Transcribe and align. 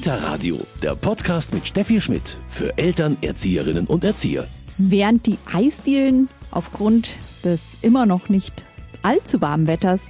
Kita 0.00 0.14
Radio, 0.14 0.58
der 0.82 0.94
Podcast 0.94 1.52
mit 1.52 1.66
Steffi 1.66 2.00
Schmidt 2.00 2.38
für 2.48 2.78
Eltern, 2.78 3.18
Erzieherinnen 3.20 3.86
und 3.86 4.02
Erzieher. 4.02 4.48
Während 4.78 5.26
die 5.26 5.36
Eisdielen 5.52 6.30
aufgrund 6.50 7.10
des 7.44 7.60
immer 7.82 8.06
noch 8.06 8.30
nicht 8.30 8.64
allzu 9.02 9.42
warmen 9.42 9.66
Wetters 9.66 10.00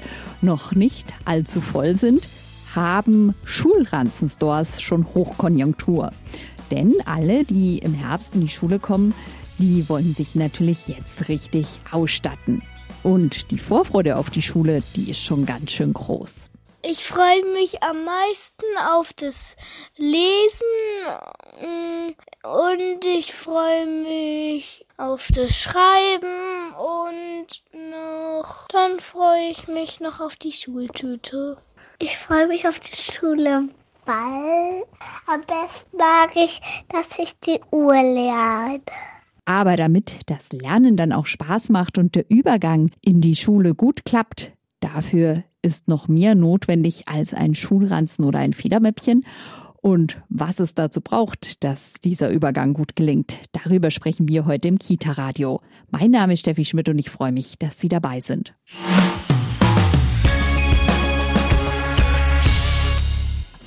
noch 0.42 0.76
nicht 0.76 1.12
allzu 1.24 1.60
voll 1.60 1.96
sind, 1.96 2.28
haben 2.72 3.34
Schulranzenstores 3.42 4.80
schon 4.80 5.06
Hochkonjunktur. 5.12 6.12
Denn 6.70 6.94
alle, 7.04 7.42
die 7.44 7.78
im 7.78 7.94
Herbst 7.94 8.36
in 8.36 8.42
die 8.42 8.48
Schule 8.48 8.78
kommen, 8.78 9.12
die 9.58 9.88
wollen 9.88 10.14
sich 10.14 10.36
natürlich 10.36 10.86
jetzt 10.86 11.26
richtig 11.26 11.66
ausstatten. 11.90 12.62
Und 13.02 13.50
die 13.50 13.58
Vorfreude 13.58 14.18
auf 14.18 14.30
die 14.30 14.42
Schule, 14.42 14.84
die 14.94 15.10
ist 15.10 15.20
schon 15.20 15.46
ganz 15.46 15.72
schön 15.72 15.92
groß. 15.92 16.48
Ich 16.82 17.04
freue 17.04 17.44
mich 17.52 17.82
am 17.82 18.04
meisten 18.04 18.64
auf 18.94 19.12
das 19.12 19.54
Lesen 19.96 20.66
mm, 21.60 22.46
und 22.46 23.04
ich 23.04 23.34
freue 23.34 23.86
mich 23.86 24.86
auf 24.96 25.28
das 25.34 25.58
Schreiben 25.58 26.74
und 26.78 27.62
noch 27.90 28.66
dann 28.68 28.98
freue 28.98 29.50
ich 29.50 29.68
mich 29.68 30.00
noch 30.00 30.20
auf 30.20 30.36
die 30.36 30.52
Schultüte. 30.52 31.58
Ich 31.98 32.16
freue 32.16 32.46
mich 32.46 32.66
auf 32.66 32.80
die 32.80 32.96
Schule, 32.96 33.68
weil 34.06 34.84
am 35.26 35.42
besten 35.42 35.98
mag 35.98 36.34
ich, 36.34 36.62
dass 36.88 37.18
ich 37.18 37.38
die 37.40 37.60
Uhr 37.70 38.02
lerne. 38.02 38.80
Aber 39.44 39.76
damit 39.76 40.14
das 40.26 40.50
Lernen 40.52 40.96
dann 40.96 41.12
auch 41.12 41.26
Spaß 41.26 41.68
macht 41.68 41.98
und 41.98 42.14
der 42.14 42.24
Übergang 42.30 42.90
in 43.04 43.20
die 43.20 43.36
Schule 43.36 43.74
gut 43.74 44.06
klappt, 44.06 44.52
dafür 44.80 45.44
ist 45.62 45.88
noch 45.88 46.08
mehr 46.08 46.34
notwendig 46.34 47.08
als 47.08 47.34
ein 47.34 47.54
Schulranzen 47.54 48.24
oder 48.24 48.38
ein 48.38 48.52
Federmäppchen. 48.52 49.24
Und 49.82 50.20
was 50.28 50.60
es 50.60 50.74
dazu 50.74 51.00
braucht, 51.00 51.64
dass 51.64 51.94
dieser 52.04 52.30
Übergang 52.30 52.74
gut 52.74 52.96
gelingt, 52.96 53.38
darüber 53.52 53.90
sprechen 53.90 54.28
wir 54.28 54.44
heute 54.44 54.68
im 54.68 54.78
Kita-Radio. 54.78 55.62
Mein 55.90 56.10
Name 56.10 56.34
ist 56.34 56.40
Steffi 56.40 56.66
Schmidt 56.66 56.88
und 56.90 56.98
ich 56.98 57.08
freue 57.08 57.32
mich, 57.32 57.58
dass 57.58 57.80
Sie 57.80 57.88
dabei 57.88 58.20
sind. 58.20 58.54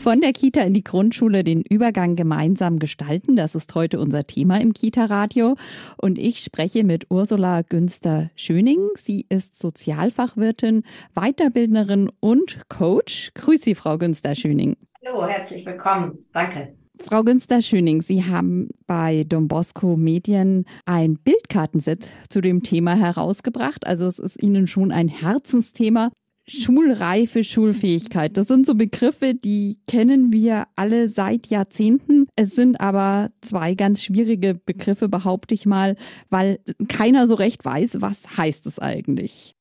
Von 0.03 0.19
der 0.19 0.33
Kita 0.33 0.59
in 0.59 0.73
die 0.73 0.83
Grundschule 0.83 1.45
den 1.45 1.61
Übergang 1.61 2.17
gemeinsam 2.17 2.77
gestalten. 2.77 3.37
Das 3.37 3.55
ist 3.55 3.73
heute 3.73 4.01
unser 4.01 4.27
Thema 4.27 4.59
im 4.59 4.73
Kita-Radio. 4.73 5.55
Und 5.95 6.19
ich 6.19 6.39
spreche 6.39 6.83
mit 6.83 7.09
Ursula 7.09 7.61
Günster-Schöning. 7.61 8.89
Sie 8.99 9.25
ist 9.29 9.57
Sozialfachwirtin, 9.57 10.83
Weiterbildnerin 11.15 12.11
und 12.19 12.67
Coach. 12.67 13.31
Grüße 13.35 13.63
Sie, 13.63 13.75
Frau 13.75 13.97
Günster-Schöning. 13.97 14.75
Hallo, 15.05 15.25
herzlich 15.25 15.65
willkommen. 15.65 16.19
Danke. 16.33 16.75
Frau 16.99 17.23
Günster-Schöning, 17.23 18.01
Sie 18.01 18.25
haben 18.25 18.67
bei 18.85 19.23
Don 19.23 19.47
Bosco 19.47 19.95
Medien 19.95 20.65
ein 20.85 21.15
Bildkartenset 21.15 22.05
zu 22.27 22.41
dem 22.41 22.61
Thema 22.61 22.95
herausgebracht. 22.95 23.87
Also 23.87 24.07
es 24.07 24.19
ist 24.19 24.43
Ihnen 24.43 24.67
schon 24.67 24.91
ein 24.91 25.07
Herzensthema. 25.07 26.11
Schulreife, 26.45 27.43
Schulfähigkeit. 27.43 28.35
Das 28.35 28.47
sind 28.47 28.65
so 28.65 28.75
Begriffe, 28.75 29.33
die 29.33 29.79
kennen 29.87 30.33
wir 30.33 30.65
alle 30.75 31.07
seit 31.07 31.47
Jahrzehnten. 31.47 32.27
Es 32.35 32.55
sind 32.55 32.81
aber 32.81 33.29
zwei 33.41 33.75
ganz 33.75 34.03
schwierige 34.03 34.53
Begriffe, 34.53 35.07
behaupte 35.07 35.53
ich 35.53 35.65
mal, 35.65 35.95
weil 36.29 36.59
keiner 36.89 37.27
so 37.27 37.35
recht 37.35 37.63
weiß, 37.63 38.01
was 38.01 38.37
heißt 38.37 38.65
es 38.65 38.79
eigentlich. 38.79 39.55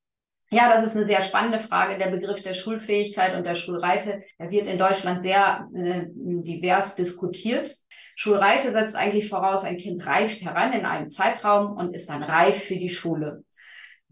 Ja, 0.50 0.69
das 0.74 0.86
ist 0.86 0.97
eine 0.97 1.08
sehr 1.08 1.24
spannende 1.24 1.58
Frage. 1.58 1.98
Der 1.98 2.11
Begriff 2.11 2.42
der 2.42 2.52
Schulfähigkeit 2.52 3.36
und 3.36 3.44
der 3.44 3.55
Schulreife, 3.55 4.22
der 4.39 4.50
wird 4.50 4.67
in 4.67 4.78
Deutschland 4.78 5.22
sehr 5.22 5.69
äh, 5.74 6.06
divers 6.14 6.94
diskutiert. 6.94 7.74
Schulreife 8.17 8.72
setzt 8.72 8.94
eigentlich 8.94 9.28
voraus, 9.28 9.64
ein 9.64 9.78
Kind 9.78 10.06
reift 10.06 10.42
heran 10.42 10.74
in 10.74 10.84
einem 10.84 11.08
Zeitraum 11.08 11.77
und 11.78 11.94
ist 11.94 12.11
dann 12.11 12.22
reif 12.22 12.64
für 12.64 12.77
die 12.77 12.90
Schule. 12.90 13.45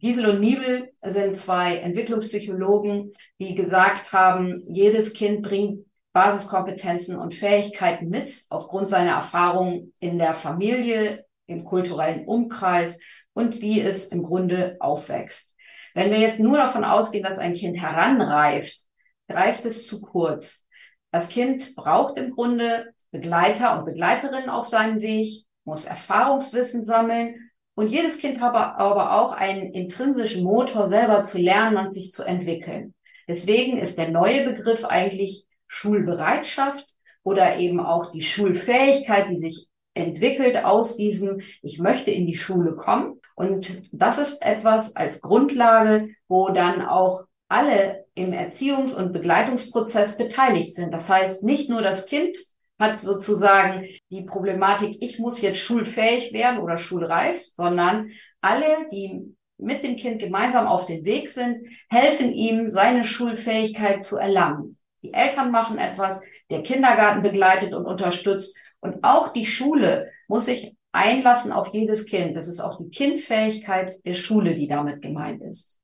Giesel 0.00 0.30
und 0.30 0.40
Niebel 0.40 0.92
sind 1.02 1.36
zwei 1.36 1.76
Entwicklungspsychologen, 1.76 3.10
die 3.38 3.54
gesagt 3.54 4.14
haben, 4.14 4.58
jedes 4.66 5.12
Kind 5.12 5.42
bringt 5.42 5.84
Basiskompetenzen 6.14 7.16
und 7.16 7.34
Fähigkeiten 7.34 8.08
mit 8.08 8.44
aufgrund 8.48 8.88
seiner 8.88 9.12
Erfahrungen 9.12 9.92
in 10.00 10.18
der 10.18 10.34
Familie, 10.34 11.26
im 11.46 11.64
kulturellen 11.64 12.26
Umkreis 12.26 12.98
und 13.34 13.60
wie 13.60 13.80
es 13.80 14.06
im 14.06 14.22
Grunde 14.22 14.78
aufwächst. 14.80 15.54
Wenn 15.94 16.10
wir 16.10 16.18
jetzt 16.18 16.40
nur 16.40 16.56
davon 16.56 16.84
ausgehen, 16.84 17.22
dass 17.22 17.38
ein 17.38 17.54
Kind 17.54 17.76
heranreift, 17.76 18.80
greift 19.28 19.66
es 19.66 19.86
zu 19.86 20.00
kurz. 20.00 20.66
Das 21.12 21.28
Kind 21.28 21.76
braucht 21.76 22.16
im 22.16 22.30
Grunde 22.30 22.94
Begleiter 23.10 23.78
und 23.78 23.84
Begleiterinnen 23.84 24.48
auf 24.48 24.66
seinem 24.66 25.02
Weg, 25.02 25.44
muss 25.64 25.84
Erfahrungswissen 25.84 26.84
sammeln 26.84 27.49
und 27.74 27.90
jedes 27.90 28.18
Kind 28.18 28.40
hat 28.40 28.54
aber 28.54 29.20
auch 29.20 29.32
einen 29.32 29.72
intrinsischen 29.72 30.44
Motor, 30.44 30.88
selber 30.88 31.22
zu 31.22 31.38
lernen 31.38 31.76
und 31.76 31.92
sich 31.92 32.12
zu 32.12 32.24
entwickeln. 32.24 32.94
Deswegen 33.28 33.78
ist 33.78 33.98
der 33.98 34.10
neue 34.10 34.44
Begriff 34.44 34.84
eigentlich 34.84 35.46
Schulbereitschaft 35.66 36.86
oder 37.22 37.58
eben 37.58 37.80
auch 37.80 38.10
die 38.10 38.22
Schulfähigkeit, 38.22 39.30
die 39.30 39.38
sich 39.38 39.68
entwickelt 39.94 40.64
aus 40.64 40.96
diesem, 40.96 41.40
ich 41.62 41.78
möchte 41.78 42.10
in 42.10 42.26
die 42.26 42.36
Schule 42.36 42.74
kommen. 42.74 43.20
Und 43.34 43.82
das 43.92 44.18
ist 44.18 44.42
etwas 44.42 44.96
als 44.96 45.20
Grundlage, 45.20 46.08
wo 46.28 46.50
dann 46.50 46.82
auch 46.82 47.24
alle 47.48 48.04
im 48.14 48.32
Erziehungs- 48.32 48.94
und 48.94 49.12
Begleitungsprozess 49.12 50.18
beteiligt 50.18 50.74
sind. 50.74 50.92
Das 50.92 51.08
heißt, 51.08 51.42
nicht 51.42 51.70
nur 51.70 51.82
das 51.82 52.06
Kind 52.06 52.36
hat 52.80 52.98
sozusagen 52.98 53.86
die 54.10 54.22
Problematik, 54.22 54.96
ich 55.00 55.18
muss 55.18 55.40
jetzt 55.42 55.60
schulfähig 55.60 56.32
werden 56.32 56.58
oder 56.60 56.78
schulreif, 56.78 57.44
sondern 57.52 58.10
alle, 58.40 58.86
die 58.90 59.36
mit 59.58 59.84
dem 59.84 59.96
Kind 59.96 60.20
gemeinsam 60.20 60.66
auf 60.66 60.86
den 60.86 61.04
Weg 61.04 61.28
sind, 61.28 61.58
helfen 61.90 62.32
ihm, 62.32 62.70
seine 62.70 63.04
Schulfähigkeit 63.04 64.02
zu 64.02 64.16
erlangen. 64.16 64.76
Die 65.02 65.12
Eltern 65.12 65.50
machen 65.50 65.78
etwas, 65.78 66.22
der 66.50 66.62
Kindergarten 66.62 67.22
begleitet 67.22 67.74
und 67.74 67.84
unterstützt 67.84 68.56
und 68.80 69.04
auch 69.04 69.32
die 69.32 69.44
Schule 69.46 70.10
muss 70.26 70.46
sich 70.46 70.76
einlassen 70.92 71.52
auf 71.52 71.68
jedes 71.68 72.06
Kind. 72.06 72.34
Das 72.34 72.48
ist 72.48 72.60
auch 72.60 72.76
die 72.78 72.90
Kindfähigkeit 72.90 73.92
der 74.04 74.14
Schule, 74.14 74.54
die 74.54 74.66
damit 74.66 75.02
gemeint 75.02 75.42
ist. 75.42 75.79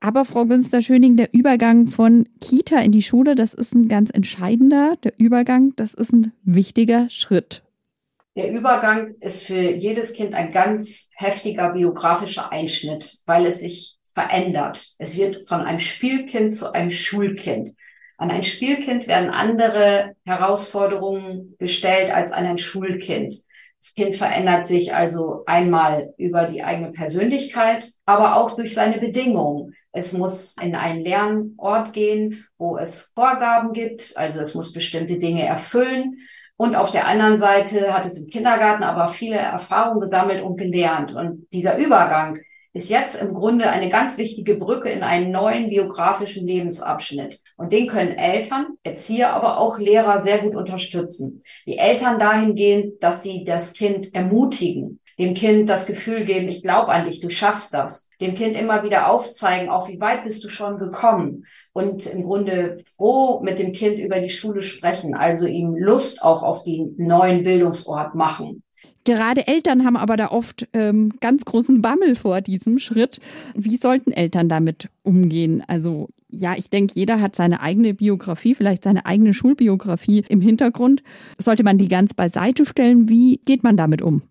Aber 0.00 0.24
Frau 0.24 0.46
Günster-Schöning, 0.46 1.16
der 1.18 1.34
Übergang 1.34 1.86
von 1.86 2.26
Kita 2.40 2.80
in 2.80 2.90
die 2.90 3.02
Schule, 3.02 3.34
das 3.34 3.52
ist 3.52 3.74
ein 3.74 3.86
ganz 3.86 4.08
entscheidender, 4.10 4.96
der 5.04 5.12
Übergang, 5.18 5.74
das 5.76 5.92
ist 5.92 6.12
ein 6.12 6.32
wichtiger 6.42 7.10
Schritt. 7.10 7.62
Der 8.34 8.50
Übergang 8.50 9.14
ist 9.20 9.44
für 9.44 9.60
jedes 9.60 10.14
Kind 10.14 10.34
ein 10.34 10.52
ganz 10.52 11.10
heftiger 11.16 11.74
biografischer 11.74 12.50
Einschnitt, 12.50 13.18
weil 13.26 13.44
es 13.44 13.60
sich 13.60 13.98
verändert. 14.14 14.94
Es 14.98 15.18
wird 15.18 15.46
von 15.46 15.60
einem 15.60 15.80
Spielkind 15.80 16.56
zu 16.56 16.72
einem 16.72 16.90
Schulkind. 16.90 17.70
An 18.16 18.30
ein 18.30 18.44
Spielkind 18.44 19.06
werden 19.06 19.28
andere 19.28 20.14
Herausforderungen 20.24 21.56
gestellt 21.58 22.10
als 22.10 22.32
an 22.32 22.46
ein 22.46 22.58
Schulkind. 22.58 23.34
Das 23.80 23.94
Kind 23.94 24.16
verändert 24.16 24.66
sich 24.66 24.94
also 24.94 25.42
einmal 25.46 26.12
über 26.16 26.44
die 26.44 26.62
eigene 26.62 26.92
Persönlichkeit, 26.92 27.90
aber 28.04 28.36
auch 28.36 28.56
durch 28.56 28.74
seine 28.74 28.98
Bedingungen. 28.98 29.74
Es 29.92 30.12
muss 30.12 30.56
in 30.60 30.74
einen 30.74 31.04
Lernort 31.04 31.92
gehen, 31.92 32.46
wo 32.58 32.76
es 32.76 33.12
Vorgaben 33.14 33.72
gibt, 33.72 34.12
also 34.16 34.38
es 34.38 34.54
muss 34.54 34.72
bestimmte 34.72 35.18
Dinge 35.18 35.44
erfüllen. 35.44 36.18
Und 36.56 36.76
auf 36.76 36.90
der 36.90 37.06
anderen 37.06 37.36
Seite 37.36 37.94
hat 37.94 38.04
es 38.04 38.18
im 38.18 38.26
Kindergarten 38.26 38.82
aber 38.82 39.08
viele 39.08 39.38
Erfahrungen 39.38 40.00
gesammelt 40.00 40.42
und 40.42 40.56
gelernt. 40.56 41.14
Und 41.14 41.46
dieser 41.52 41.78
Übergang 41.78 42.38
ist 42.72 42.88
jetzt 42.88 43.20
im 43.20 43.34
Grunde 43.34 43.70
eine 43.70 43.88
ganz 43.88 44.16
wichtige 44.16 44.54
Brücke 44.54 44.90
in 44.90 45.02
einen 45.02 45.32
neuen 45.32 45.70
biografischen 45.70 46.46
Lebensabschnitt. 46.46 47.40
Und 47.56 47.72
den 47.72 47.88
können 47.88 48.12
Eltern, 48.12 48.76
Erzieher, 48.84 49.32
aber 49.32 49.58
auch 49.58 49.78
Lehrer 49.78 50.20
sehr 50.20 50.38
gut 50.38 50.54
unterstützen. 50.54 51.42
Die 51.66 51.78
Eltern 51.78 52.20
dahingehend, 52.20 53.02
dass 53.02 53.22
sie 53.22 53.44
das 53.44 53.72
Kind 53.72 54.14
ermutigen, 54.14 54.99
dem 55.20 55.34
Kind 55.34 55.68
das 55.68 55.86
Gefühl 55.86 56.24
geben, 56.24 56.48
ich 56.48 56.62
glaube 56.62 56.88
an 56.88 57.04
dich, 57.04 57.20
du 57.20 57.28
schaffst 57.28 57.74
das. 57.74 58.08
Dem 58.20 58.34
Kind 58.34 58.56
immer 58.56 58.82
wieder 58.82 59.10
aufzeigen, 59.10 59.68
auch 59.68 59.88
wie 59.88 60.00
weit 60.00 60.24
bist 60.24 60.42
du 60.42 60.48
schon 60.48 60.78
gekommen. 60.78 61.44
Und 61.72 62.06
im 62.06 62.22
Grunde 62.22 62.76
froh 62.78 63.40
mit 63.42 63.58
dem 63.58 63.72
Kind 63.72 64.00
über 64.00 64.18
die 64.18 64.30
Schule 64.30 64.62
sprechen, 64.62 65.14
also 65.14 65.46
ihm 65.46 65.76
Lust 65.76 66.22
auch 66.22 66.42
auf 66.42 66.64
den 66.64 66.94
neuen 66.96 67.44
Bildungsort 67.44 68.14
machen. 68.14 68.62
Gerade 69.04 69.46
Eltern 69.46 69.84
haben 69.84 69.96
aber 69.96 70.16
da 70.16 70.28
oft 70.30 70.68
ähm, 70.72 71.12
ganz 71.20 71.44
großen 71.44 71.82
Bammel 71.82 72.16
vor 72.16 72.40
diesem 72.40 72.78
Schritt. 72.78 73.20
Wie 73.54 73.76
sollten 73.76 74.12
Eltern 74.12 74.48
damit 74.48 74.88
umgehen? 75.02 75.62
Also 75.66 76.08
ja, 76.30 76.54
ich 76.56 76.70
denke, 76.70 76.94
jeder 76.94 77.20
hat 77.20 77.36
seine 77.36 77.60
eigene 77.60 77.94
Biografie, 77.94 78.54
vielleicht 78.54 78.84
seine 78.84 79.06
eigene 79.06 79.34
Schulbiografie 79.34 80.24
im 80.28 80.40
Hintergrund. 80.40 81.02
Sollte 81.38 81.62
man 81.62 81.78
die 81.78 81.88
ganz 81.88 82.14
beiseite 82.14 82.64
stellen? 82.64 83.08
Wie 83.08 83.40
geht 83.44 83.62
man 83.62 83.76
damit 83.76 84.02
um? 84.02 84.22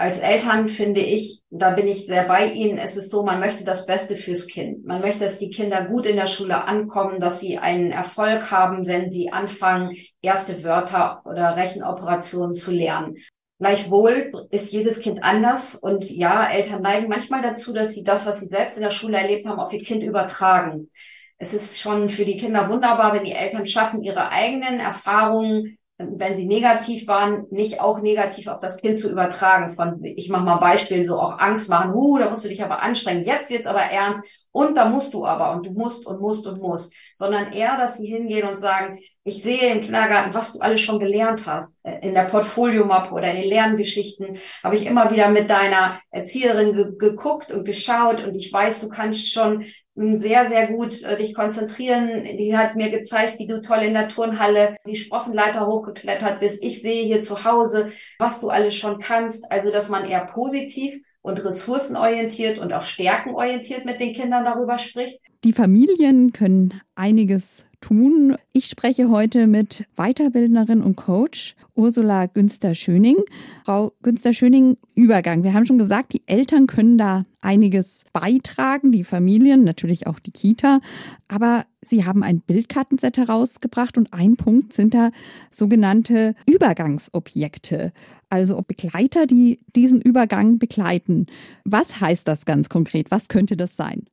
Als 0.00 0.20
Eltern 0.20 0.68
finde 0.68 1.00
ich, 1.00 1.42
da 1.50 1.70
bin 1.70 1.88
ich 1.88 2.06
sehr 2.06 2.22
bei 2.22 2.52
Ihnen, 2.52 2.78
es 2.78 2.96
ist 2.96 3.10
so, 3.10 3.24
man 3.24 3.40
möchte 3.40 3.64
das 3.64 3.84
Beste 3.84 4.16
fürs 4.16 4.46
Kind. 4.46 4.86
Man 4.86 5.00
möchte, 5.00 5.24
dass 5.24 5.40
die 5.40 5.50
Kinder 5.50 5.86
gut 5.86 6.06
in 6.06 6.14
der 6.14 6.28
Schule 6.28 6.64
ankommen, 6.64 7.18
dass 7.18 7.40
sie 7.40 7.58
einen 7.58 7.90
Erfolg 7.90 8.52
haben, 8.52 8.86
wenn 8.86 9.10
sie 9.10 9.32
anfangen, 9.32 9.96
erste 10.22 10.62
Wörter 10.62 11.22
oder 11.24 11.56
Rechenoperationen 11.56 12.54
zu 12.54 12.70
lernen. 12.70 13.16
Gleichwohl 13.58 14.46
ist 14.52 14.72
jedes 14.72 15.00
Kind 15.00 15.24
anders 15.24 15.74
und 15.74 16.08
ja, 16.08 16.48
Eltern 16.48 16.80
neigen 16.82 17.08
manchmal 17.08 17.42
dazu, 17.42 17.72
dass 17.74 17.92
sie 17.92 18.04
das, 18.04 18.24
was 18.24 18.38
sie 18.38 18.46
selbst 18.46 18.76
in 18.76 18.84
der 18.84 18.92
Schule 18.92 19.16
erlebt 19.16 19.46
haben, 19.46 19.58
auf 19.58 19.72
ihr 19.72 19.82
Kind 19.82 20.04
übertragen. 20.04 20.90
Es 21.38 21.54
ist 21.54 21.80
schon 21.80 22.08
für 22.08 22.24
die 22.24 22.36
Kinder 22.36 22.70
wunderbar, 22.70 23.14
wenn 23.14 23.24
die 23.24 23.32
Eltern 23.32 23.66
schaffen, 23.66 24.04
ihre 24.04 24.28
eigenen 24.30 24.78
Erfahrungen 24.78 25.76
wenn 25.98 26.36
sie 26.36 26.46
negativ 26.46 27.08
waren, 27.08 27.46
nicht 27.50 27.80
auch 27.80 28.00
negativ 28.00 28.46
auf 28.46 28.60
das 28.60 28.80
Kind 28.80 28.96
zu 28.96 29.10
übertragen. 29.10 29.68
Von, 29.68 29.98
ich 30.04 30.28
mache 30.28 30.44
mal 30.44 30.56
Beispiel, 30.56 31.04
so 31.04 31.18
auch 31.18 31.38
Angst 31.38 31.68
machen, 31.68 31.92
huh, 31.92 32.18
da 32.18 32.30
musst 32.30 32.44
du 32.44 32.48
dich 32.48 32.62
aber 32.62 32.82
anstrengen, 32.82 33.24
jetzt 33.24 33.50
wird's 33.50 33.66
aber 33.66 33.80
ernst 33.80 34.22
und 34.52 34.76
da 34.76 34.88
musst 34.88 35.14
du 35.14 35.24
aber 35.24 35.52
und 35.52 35.66
du 35.66 35.72
musst 35.72 36.06
und 36.06 36.20
musst 36.20 36.46
und 36.46 36.60
musst, 36.60 36.94
sondern 37.14 37.52
eher, 37.52 37.76
dass 37.76 37.98
sie 37.98 38.06
hingehen 38.06 38.48
und 38.48 38.58
sagen, 38.58 38.98
ich 39.24 39.42
sehe 39.42 39.72
im 39.72 39.82
Kindergarten, 39.82 40.32
was 40.32 40.54
du 40.54 40.60
alles 40.60 40.80
schon 40.80 40.98
gelernt 40.98 41.46
hast. 41.46 41.84
Äh, 41.84 41.98
in 42.00 42.14
der 42.14 42.24
Portfoliomappe 42.24 43.12
oder 43.12 43.30
in 43.30 43.42
den 43.42 43.50
Lerngeschichten 43.50 44.38
habe 44.64 44.76
ich 44.76 44.86
immer 44.86 45.10
wieder 45.10 45.28
mit 45.28 45.50
deiner 45.50 46.00
Erzieherin 46.10 46.72
ge 46.72 46.96
geguckt 46.98 47.52
und 47.52 47.64
geschaut 47.64 48.24
und 48.24 48.34
ich 48.34 48.52
weiß, 48.52 48.80
du 48.80 48.88
kannst 48.88 49.32
schon 49.32 49.66
sehr, 49.94 50.46
sehr 50.46 50.68
gut 50.68 51.02
äh, 51.02 51.16
dich 51.18 51.34
konzentrieren. 51.34 52.24
Die 52.38 52.56
hat 52.56 52.76
mir 52.76 52.90
gezeigt, 52.90 53.38
wie 53.38 53.46
du 53.46 53.60
toll 53.60 53.78
in 53.78 53.94
der 53.94 54.08
Turnhalle 54.08 54.76
die 54.86 54.96
Sprossenleiter 54.96 55.66
hochgeklettert 55.66 56.40
bist. 56.40 56.62
Ich 56.62 56.80
sehe 56.80 57.04
hier 57.04 57.20
zu 57.20 57.44
Hause, 57.44 57.92
was 58.18 58.40
du 58.40 58.48
alles 58.48 58.76
schon 58.76 58.98
kannst. 58.98 59.50
Also, 59.50 59.70
dass 59.70 59.88
man 59.88 60.04
eher 60.04 60.24
positiv 60.26 61.00
und 61.28 61.44
ressourcenorientiert 61.44 62.58
und 62.58 62.72
auch 62.72 62.82
stärkenorientiert 62.82 63.84
mit 63.84 64.00
den 64.00 64.14
Kindern 64.14 64.44
darüber 64.44 64.78
spricht. 64.78 65.20
Die 65.44 65.52
Familien 65.52 66.32
können 66.32 66.74
einiges 66.96 67.64
tun. 67.80 68.34
Ich 68.52 68.66
spreche 68.66 69.08
heute 69.08 69.46
mit 69.46 69.84
Weiterbildnerin 69.94 70.82
und 70.82 70.96
Coach 70.96 71.54
Ursula 71.76 72.26
Günster-Schöning. 72.26 73.18
Frau 73.64 73.92
Günster-Schöning, 74.02 74.78
Übergang. 74.96 75.44
Wir 75.44 75.54
haben 75.54 75.64
schon 75.64 75.78
gesagt, 75.78 76.12
die 76.12 76.24
Eltern 76.26 76.66
können 76.66 76.98
da 76.98 77.24
einiges 77.40 78.02
beitragen, 78.12 78.90
die 78.90 79.04
Familien, 79.04 79.62
natürlich 79.62 80.08
auch 80.08 80.18
die 80.18 80.32
Kita. 80.32 80.80
Aber 81.28 81.66
Sie 81.82 82.04
haben 82.04 82.24
ein 82.24 82.40
Bildkartenset 82.40 83.16
herausgebracht 83.16 83.96
und 83.96 84.12
ein 84.12 84.36
Punkt 84.36 84.72
sind 84.72 84.92
da 84.92 85.12
sogenannte 85.52 86.34
Übergangsobjekte, 86.50 87.92
also 88.28 88.60
Begleiter, 88.66 89.28
die 89.28 89.60
diesen 89.76 90.00
Übergang 90.00 90.58
begleiten. 90.58 91.26
Was 91.62 92.00
heißt 92.00 92.26
das 92.26 92.44
ganz 92.44 92.68
konkret? 92.68 93.12
Was 93.12 93.28
könnte 93.28 93.56
das 93.56 93.76
sein? 93.76 94.06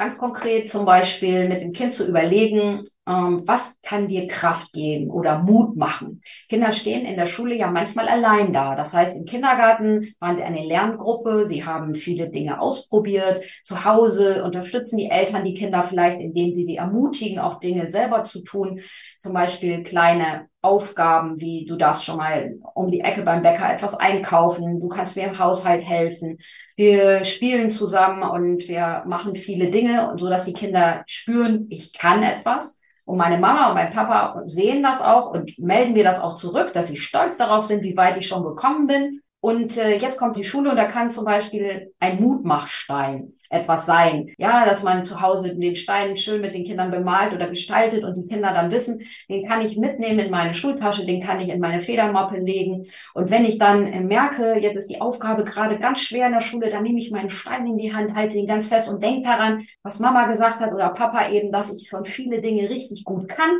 Ganz 0.00 0.16
konkret 0.16 0.70
zum 0.70 0.86
Beispiel 0.86 1.46
mit 1.46 1.60
dem 1.60 1.72
Kind 1.72 1.92
zu 1.92 2.08
überlegen, 2.08 2.86
ähm, 3.06 3.42
was 3.46 3.76
kann 3.82 4.08
dir 4.08 4.28
Kraft 4.28 4.72
geben 4.72 5.10
oder 5.10 5.40
Mut 5.40 5.76
machen. 5.76 6.22
Kinder 6.48 6.72
stehen 6.72 7.04
in 7.04 7.18
der 7.18 7.26
Schule 7.26 7.54
ja 7.54 7.70
manchmal 7.70 8.08
allein 8.08 8.54
da. 8.54 8.74
Das 8.76 8.94
heißt, 8.94 9.18
im 9.18 9.26
Kindergarten 9.26 10.14
waren 10.18 10.38
sie 10.38 10.42
eine 10.42 10.64
Lerngruppe, 10.64 11.44
sie 11.44 11.66
haben 11.66 11.92
viele 11.92 12.30
Dinge 12.30 12.62
ausprobiert. 12.62 13.44
Zu 13.62 13.84
Hause 13.84 14.42
unterstützen 14.42 14.96
die 14.96 15.10
Eltern 15.10 15.44
die 15.44 15.52
Kinder 15.52 15.82
vielleicht, 15.82 16.18
indem 16.18 16.50
sie 16.50 16.64
sie 16.64 16.76
ermutigen, 16.76 17.38
auch 17.38 17.60
Dinge 17.60 17.86
selber 17.86 18.24
zu 18.24 18.42
tun. 18.42 18.80
Zum 19.18 19.34
Beispiel 19.34 19.82
kleine 19.82 20.48
Aufgaben 20.62 21.40
wie 21.40 21.64
du 21.66 21.76
darfst 21.76 22.04
schon 22.04 22.18
mal 22.18 22.58
um 22.74 22.90
die 22.90 23.00
Ecke 23.00 23.22
beim 23.22 23.42
Bäcker 23.42 23.72
etwas 23.72 23.98
einkaufen, 23.98 24.80
du 24.80 24.88
kannst 24.88 25.16
mir 25.16 25.26
im 25.26 25.38
Haushalt 25.38 25.82
helfen. 25.82 26.38
Wir 26.76 27.24
spielen 27.24 27.70
zusammen 27.70 28.22
und 28.22 28.68
wir 28.68 29.04
machen 29.06 29.34
viele 29.34 29.70
Dinge, 29.70 30.12
so 30.16 30.28
dass 30.28 30.44
die 30.44 30.52
Kinder 30.52 31.02
spüren, 31.06 31.66
ich 31.70 31.96
kann 31.96 32.22
etwas. 32.22 32.80
Und 33.04 33.18
meine 33.18 33.38
Mama 33.38 33.68
und 33.68 33.74
mein 33.74 33.92
Papa 33.92 34.42
sehen 34.44 34.82
das 34.82 35.00
auch 35.00 35.32
und 35.32 35.58
melden 35.58 35.94
mir 35.94 36.04
das 36.04 36.20
auch 36.20 36.34
zurück, 36.34 36.72
dass 36.74 36.88
sie 36.88 36.96
stolz 36.96 37.38
darauf 37.38 37.64
sind, 37.64 37.82
wie 37.82 37.96
weit 37.96 38.16
ich 38.18 38.28
schon 38.28 38.44
gekommen 38.44 38.86
bin. 38.86 39.20
Und 39.40 39.78
äh, 39.78 39.96
jetzt 39.96 40.18
kommt 40.18 40.36
die 40.36 40.44
Schule 40.44 40.70
und 40.70 40.76
da 40.76 40.84
kann 40.84 41.08
zum 41.08 41.24
Beispiel 41.24 41.94
ein 41.98 42.20
Mutmachstein 42.20 43.32
etwas 43.48 43.86
sein. 43.86 44.34
Ja, 44.36 44.66
dass 44.66 44.82
man 44.82 45.02
zu 45.02 45.22
Hause 45.22 45.56
den 45.56 45.76
Stein 45.76 46.16
schön 46.18 46.42
mit 46.42 46.54
den 46.54 46.64
Kindern 46.64 46.90
bemalt 46.90 47.32
oder 47.32 47.48
gestaltet 47.48 48.04
und 48.04 48.14
die 48.16 48.26
Kinder 48.26 48.52
dann 48.52 48.70
wissen, 48.70 49.00
den 49.30 49.48
kann 49.48 49.62
ich 49.64 49.78
mitnehmen 49.78 50.18
in 50.18 50.30
meine 50.30 50.52
Schultasche, 50.52 51.06
den 51.06 51.22
kann 51.22 51.40
ich 51.40 51.48
in 51.48 51.58
meine 51.58 51.80
Federmappe 51.80 52.36
legen. 52.38 52.82
Und 53.14 53.30
wenn 53.30 53.46
ich 53.46 53.58
dann 53.58 53.86
äh, 53.86 54.02
merke, 54.02 54.58
jetzt 54.60 54.76
ist 54.76 54.90
die 54.90 55.00
Aufgabe 55.00 55.44
gerade 55.44 55.78
ganz 55.78 56.00
schwer 56.00 56.26
in 56.26 56.34
der 56.34 56.42
Schule, 56.42 56.68
dann 56.68 56.82
nehme 56.82 56.98
ich 56.98 57.10
meinen 57.10 57.30
Stein 57.30 57.66
in 57.66 57.78
die 57.78 57.94
Hand, 57.94 58.14
halte 58.14 58.36
ihn 58.36 58.46
ganz 58.46 58.68
fest 58.68 58.92
und 58.92 59.02
denke 59.02 59.22
daran, 59.22 59.64
was 59.82 60.00
Mama 60.00 60.26
gesagt 60.26 60.60
hat 60.60 60.72
oder 60.74 60.90
Papa 60.90 61.30
eben, 61.30 61.50
dass 61.50 61.74
ich 61.74 61.88
schon 61.88 62.04
viele 62.04 62.42
Dinge 62.42 62.68
richtig 62.68 63.04
gut 63.04 63.28
kann. 63.28 63.58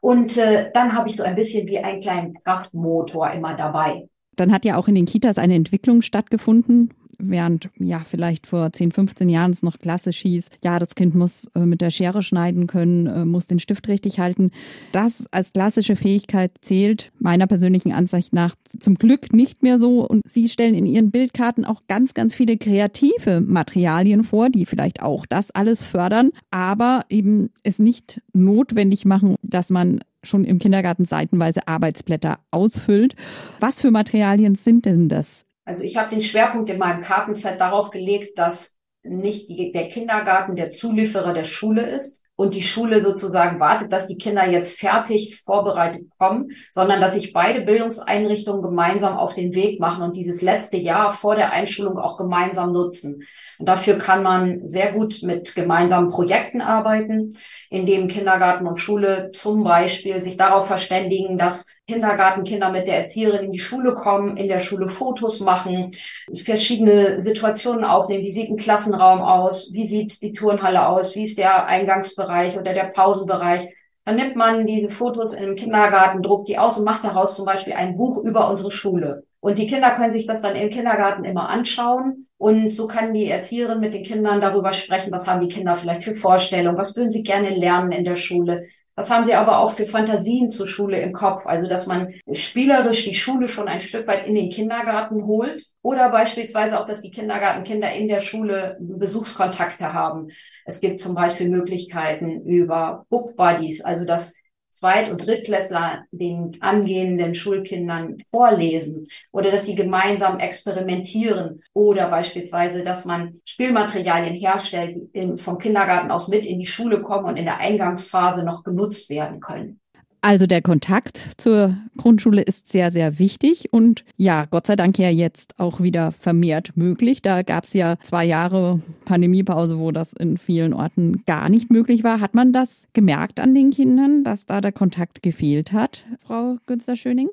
Und 0.00 0.38
äh, 0.38 0.70
dann 0.72 0.92
habe 0.92 1.08
ich 1.08 1.16
so 1.16 1.24
ein 1.24 1.34
bisschen 1.34 1.66
wie 1.66 1.78
einen 1.78 2.00
kleinen 2.00 2.32
Kraftmotor 2.34 3.32
immer 3.32 3.54
dabei. 3.54 4.08
Dann 4.36 4.52
hat 4.52 4.64
ja 4.64 4.76
auch 4.76 4.88
in 4.88 4.94
den 4.94 5.06
Kitas 5.06 5.38
eine 5.38 5.54
Entwicklung 5.54 6.02
stattgefunden, 6.02 6.90
während 7.18 7.70
ja 7.78 8.00
vielleicht 8.08 8.46
vor 8.46 8.72
10, 8.72 8.92
15 8.92 9.28
Jahren 9.28 9.50
es 9.50 9.62
noch 9.62 9.78
klassisch 9.78 10.18
hieß, 10.18 10.48
ja, 10.64 10.78
das 10.78 10.94
Kind 10.94 11.14
muss 11.14 11.50
äh, 11.54 11.60
mit 11.60 11.80
der 11.80 11.90
Schere 11.90 12.22
schneiden 12.22 12.66
können, 12.66 13.06
äh, 13.06 13.24
muss 13.24 13.46
den 13.46 13.58
Stift 13.58 13.88
richtig 13.88 14.18
halten. 14.18 14.50
Das 14.92 15.24
als 15.30 15.52
klassische 15.52 15.96
Fähigkeit 15.96 16.52
zählt 16.60 17.12
meiner 17.18 17.46
persönlichen 17.46 17.92
Ansicht 17.92 18.32
nach 18.32 18.54
zum 18.78 18.96
Glück 18.96 19.32
nicht 19.32 19.62
mehr 19.62 19.78
so. 19.78 20.06
Und 20.06 20.22
Sie 20.28 20.48
stellen 20.48 20.74
in 20.74 20.86
Ihren 20.86 21.10
Bildkarten 21.10 21.64
auch 21.64 21.82
ganz, 21.88 22.14
ganz 22.14 22.34
viele 22.34 22.56
kreative 22.56 23.40
Materialien 23.40 24.22
vor, 24.22 24.50
die 24.50 24.66
vielleicht 24.66 25.02
auch 25.02 25.26
das 25.26 25.50
alles 25.50 25.84
fördern, 25.84 26.30
aber 26.50 27.02
eben 27.08 27.50
es 27.62 27.78
nicht 27.78 28.20
notwendig 28.32 29.04
machen, 29.04 29.36
dass 29.42 29.70
man 29.70 30.00
schon 30.26 30.44
im 30.44 30.58
Kindergarten 30.58 31.04
seitenweise 31.04 31.66
Arbeitsblätter 31.66 32.38
ausfüllt. 32.50 33.14
Was 33.60 33.80
für 33.80 33.90
Materialien 33.90 34.54
sind 34.54 34.84
denn 34.84 35.08
das? 35.08 35.44
Also 35.64 35.82
ich 35.82 35.96
habe 35.96 36.10
den 36.10 36.22
Schwerpunkt 36.22 36.70
in 36.70 36.78
meinem 36.78 37.00
Kartenset 37.00 37.60
darauf 37.60 37.90
gelegt, 37.90 38.38
dass 38.38 38.76
nicht 39.02 39.48
die, 39.48 39.72
der 39.72 39.88
Kindergarten 39.88 40.56
der 40.56 40.70
Zulieferer 40.70 41.34
der 41.34 41.44
Schule 41.44 41.82
ist 41.82 42.22
und 42.36 42.54
die 42.54 42.62
Schule 42.62 43.02
sozusagen 43.02 43.58
wartet, 43.60 43.92
dass 43.92 44.06
die 44.06 44.18
Kinder 44.18 44.48
jetzt 44.48 44.78
fertig 44.78 45.40
vorbereitet 45.44 46.08
kommen, 46.18 46.50
sondern 46.70 47.00
dass 47.00 47.14
sich 47.14 47.32
beide 47.32 47.62
Bildungseinrichtungen 47.62 48.62
gemeinsam 48.62 49.16
auf 49.16 49.34
den 49.34 49.54
Weg 49.54 49.80
machen 49.80 50.04
und 50.04 50.16
dieses 50.16 50.42
letzte 50.42 50.76
Jahr 50.76 51.12
vor 51.12 51.34
der 51.34 51.52
Einschulung 51.52 51.98
auch 51.98 52.18
gemeinsam 52.18 52.72
nutzen. 52.72 53.22
Und 53.58 53.68
dafür 53.68 53.98
kann 53.98 54.22
man 54.22 54.66
sehr 54.66 54.92
gut 54.92 55.22
mit 55.22 55.54
gemeinsamen 55.54 56.10
Projekten 56.10 56.60
arbeiten, 56.60 57.36
in 57.70 57.86
dem 57.86 58.08
Kindergarten 58.08 58.66
und 58.66 58.78
Schule 58.78 59.30
zum 59.32 59.64
Beispiel 59.64 60.22
sich 60.22 60.36
darauf 60.36 60.66
verständigen, 60.66 61.38
dass 61.38 61.66
Kindergartenkinder 61.86 62.70
mit 62.70 62.86
der 62.86 62.98
Erzieherin 62.98 63.46
in 63.46 63.52
die 63.52 63.58
Schule 63.58 63.94
kommen, 63.94 64.36
in 64.36 64.48
der 64.48 64.58
Schule 64.58 64.88
Fotos 64.88 65.40
machen, 65.40 65.90
verschiedene 66.34 67.20
Situationen 67.20 67.84
aufnehmen. 67.84 68.24
Wie 68.24 68.32
sieht 68.32 68.50
ein 68.50 68.56
Klassenraum 68.56 69.20
aus? 69.20 69.72
Wie 69.72 69.86
sieht 69.86 70.20
die 70.22 70.32
Turnhalle 70.32 70.88
aus? 70.88 71.14
Wie 71.14 71.24
ist 71.24 71.38
der 71.38 71.66
Eingangsbereich 71.66 72.58
oder 72.58 72.74
der 72.74 72.84
Pausenbereich? 72.84 73.68
Dann 74.04 74.16
nimmt 74.16 74.36
man 74.36 74.66
diese 74.66 74.88
Fotos 74.88 75.34
im 75.34 75.56
Kindergarten, 75.56 76.22
druckt 76.22 76.48
die 76.48 76.58
aus 76.58 76.78
und 76.78 76.84
macht 76.84 77.04
daraus 77.04 77.34
zum 77.34 77.44
Beispiel 77.44 77.72
ein 77.72 77.96
Buch 77.96 78.22
über 78.22 78.48
unsere 78.48 78.70
Schule. 78.70 79.25
Und 79.40 79.58
die 79.58 79.66
Kinder 79.66 79.92
können 79.92 80.12
sich 80.12 80.26
das 80.26 80.42
dann 80.42 80.56
im 80.56 80.70
Kindergarten 80.70 81.24
immer 81.24 81.48
anschauen. 81.48 82.26
Und 82.38 82.72
so 82.72 82.86
kann 82.86 83.14
die 83.14 83.26
Erzieherin 83.26 83.80
mit 83.80 83.94
den 83.94 84.04
Kindern 84.04 84.40
darüber 84.40 84.72
sprechen, 84.72 85.12
was 85.12 85.26
haben 85.28 85.40
die 85.40 85.54
Kinder 85.54 85.76
vielleicht 85.76 86.02
für 86.02 86.14
Vorstellungen, 86.14 86.76
was 86.76 86.96
würden 86.96 87.10
sie 87.10 87.22
gerne 87.22 87.50
lernen 87.50 87.92
in 87.92 88.04
der 88.04 88.16
Schule. 88.16 88.66
Was 88.98 89.10
haben 89.10 89.26
sie 89.26 89.34
aber 89.34 89.58
auch 89.58 89.72
für 89.72 89.84
Fantasien 89.84 90.48
zur 90.48 90.66
Schule 90.66 90.98
im 91.00 91.12
Kopf? 91.12 91.44
Also, 91.44 91.68
dass 91.68 91.86
man 91.86 92.14
spielerisch 92.32 93.04
die 93.04 93.14
Schule 93.14 93.46
schon 93.46 93.68
ein 93.68 93.82
Stück 93.82 94.06
weit 94.06 94.26
in 94.26 94.34
den 94.34 94.50
Kindergarten 94.50 95.26
holt 95.26 95.62
oder 95.82 96.10
beispielsweise 96.10 96.80
auch, 96.80 96.86
dass 96.86 97.02
die 97.02 97.10
Kindergartenkinder 97.10 97.92
in 97.92 98.08
der 98.08 98.20
Schule 98.20 98.78
Besuchskontakte 98.80 99.92
haben. 99.92 100.28
Es 100.64 100.80
gibt 100.80 100.98
zum 100.98 101.14
Beispiel 101.14 101.50
Möglichkeiten 101.50 102.40
über 102.46 103.04
Book 103.10 103.36
Buddies, 103.36 103.84
also 103.84 104.06
dass 104.06 104.38
Zweit- 104.78 105.10
und 105.10 105.26
Drittklässler 105.26 106.04
den 106.10 106.56
angehenden 106.60 107.34
Schulkindern 107.34 108.18
vorlesen 108.18 109.04
oder 109.32 109.50
dass 109.50 109.66
sie 109.66 109.74
gemeinsam 109.74 110.38
experimentieren 110.38 111.62
oder 111.72 112.10
beispielsweise, 112.10 112.84
dass 112.84 113.04
man 113.04 113.34
Spielmaterialien 113.44 114.34
herstellt, 114.34 114.96
die 115.14 115.36
vom 115.36 115.58
Kindergarten 115.58 116.10
aus 116.10 116.28
mit 116.28 116.44
in 116.44 116.58
die 116.58 116.66
Schule 116.66 117.02
kommen 117.02 117.24
und 117.24 117.36
in 117.36 117.44
der 117.46 117.58
Eingangsphase 117.58 118.44
noch 118.44 118.64
genutzt 118.64 119.08
werden 119.08 119.40
können. 119.40 119.80
Also 120.20 120.46
der 120.46 120.62
Kontakt 120.62 121.20
zur 121.36 121.76
Grundschule 121.96 122.42
ist 122.42 122.68
sehr, 122.68 122.90
sehr 122.90 123.18
wichtig 123.18 123.72
und 123.72 124.04
ja, 124.16 124.46
Gott 124.46 124.66
sei 124.66 124.74
Dank 124.74 124.98
ja 124.98 125.08
jetzt 125.08 125.54
auch 125.58 125.80
wieder 125.80 126.12
vermehrt 126.12 126.76
möglich. 126.76 127.22
Da 127.22 127.42
gab 127.42 127.64
es 127.64 127.72
ja 127.74 127.96
zwei 128.02 128.24
Jahre 128.24 128.80
Pandemiepause, 129.04 129.78
wo 129.78 129.92
das 129.92 130.12
in 130.12 130.36
vielen 130.36 130.72
Orten 130.72 131.22
gar 131.26 131.48
nicht 131.48 131.70
möglich 131.70 132.02
war. 132.02 132.20
Hat 132.20 132.34
man 132.34 132.52
das 132.52 132.84
gemerkt 132.92 133.38
an 133.38 133.54
den 133.54 133.70
Kindern, 133.70 134.24
dass 134.24 134.46
da 134.46 134.60
der 134.60 134.72
Kontakt 134.72 135.22
gefehlt 135.22 135.72
hat, 135.72 136.04
Frau 136.26 136.56
Günster-Schöning? 136.66 137.28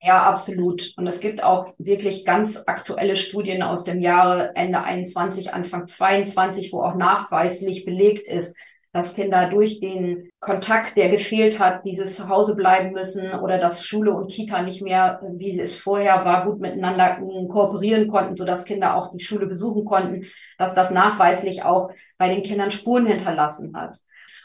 Ja, 0.00 0.22
absolut. 0.22 0.94
Und 0.96 1.08
es 1.08 1.20
gibt 1.20 1.42
auch 1.42 1.74
wirklich 1.78 2.24
ganz 2.24 2.62
aktuelle 2.66 3.16
Studien 3.16 3.62
aus 3.62 3.82
dem 3.82 3.98
Jahre 3.98 4.54
Ende 4.54 4.80
21, 4.80 5.52
Anfang 5.52 5.88
22, 5.88 6.72
wo 6.72 6.82
auch 6.82 6.94
nachweislich 6.94 7.84
belegt 7.84 8.28
ist, 8.28 8.56
dass 8.92 9.14
Kinder 9.14 9.50
durch 9.50 9.80
den 9.80 10.30
Kontakt, 10.40 10.96
der 10.96 11.10
gefehlt 11.10 11.58
hat, 11.58 11.84
dieses 11.84 12.16
zu 12.16 12.28
Hause 12.28 12.56
bleiben 12.56 12.92
müssen 12.92 13.32
oder 13.40 13.58
dass 13.58 13.86
Schule 13.86 14.12
und 14.12 14.30
Kita 14.30 14.62
nicht 14.62 14.82
mehr, 14.82 15.20
wie 15.36 15.58
es 15.60 15.76
vorher 15.76 16.24
war, 16.24 16.46
gut 16.46 16.60
miteinander 16.60 17.20
kooperieren 17.48 18.08
konnten, 18.08 18.36
sodass 18.36 18.64
Kinder 18.64 18.96
auch 18.96 19.12
die 19.12 19.22
Schule 19.22 19.46
besuchen 19.46 19.84
konnten, 19.84 20.26
dass 20.56 20.74
das 20.74 20.90
nachweislich 20.90 21.64
auch 21.64 21.90
bei 22.16 22.34
den 22.34 22.42
Kindern 22.42 22.70
Spuren 22.70 23.06
hinterlassen 23.06 23.76
hat. 23.76 23.98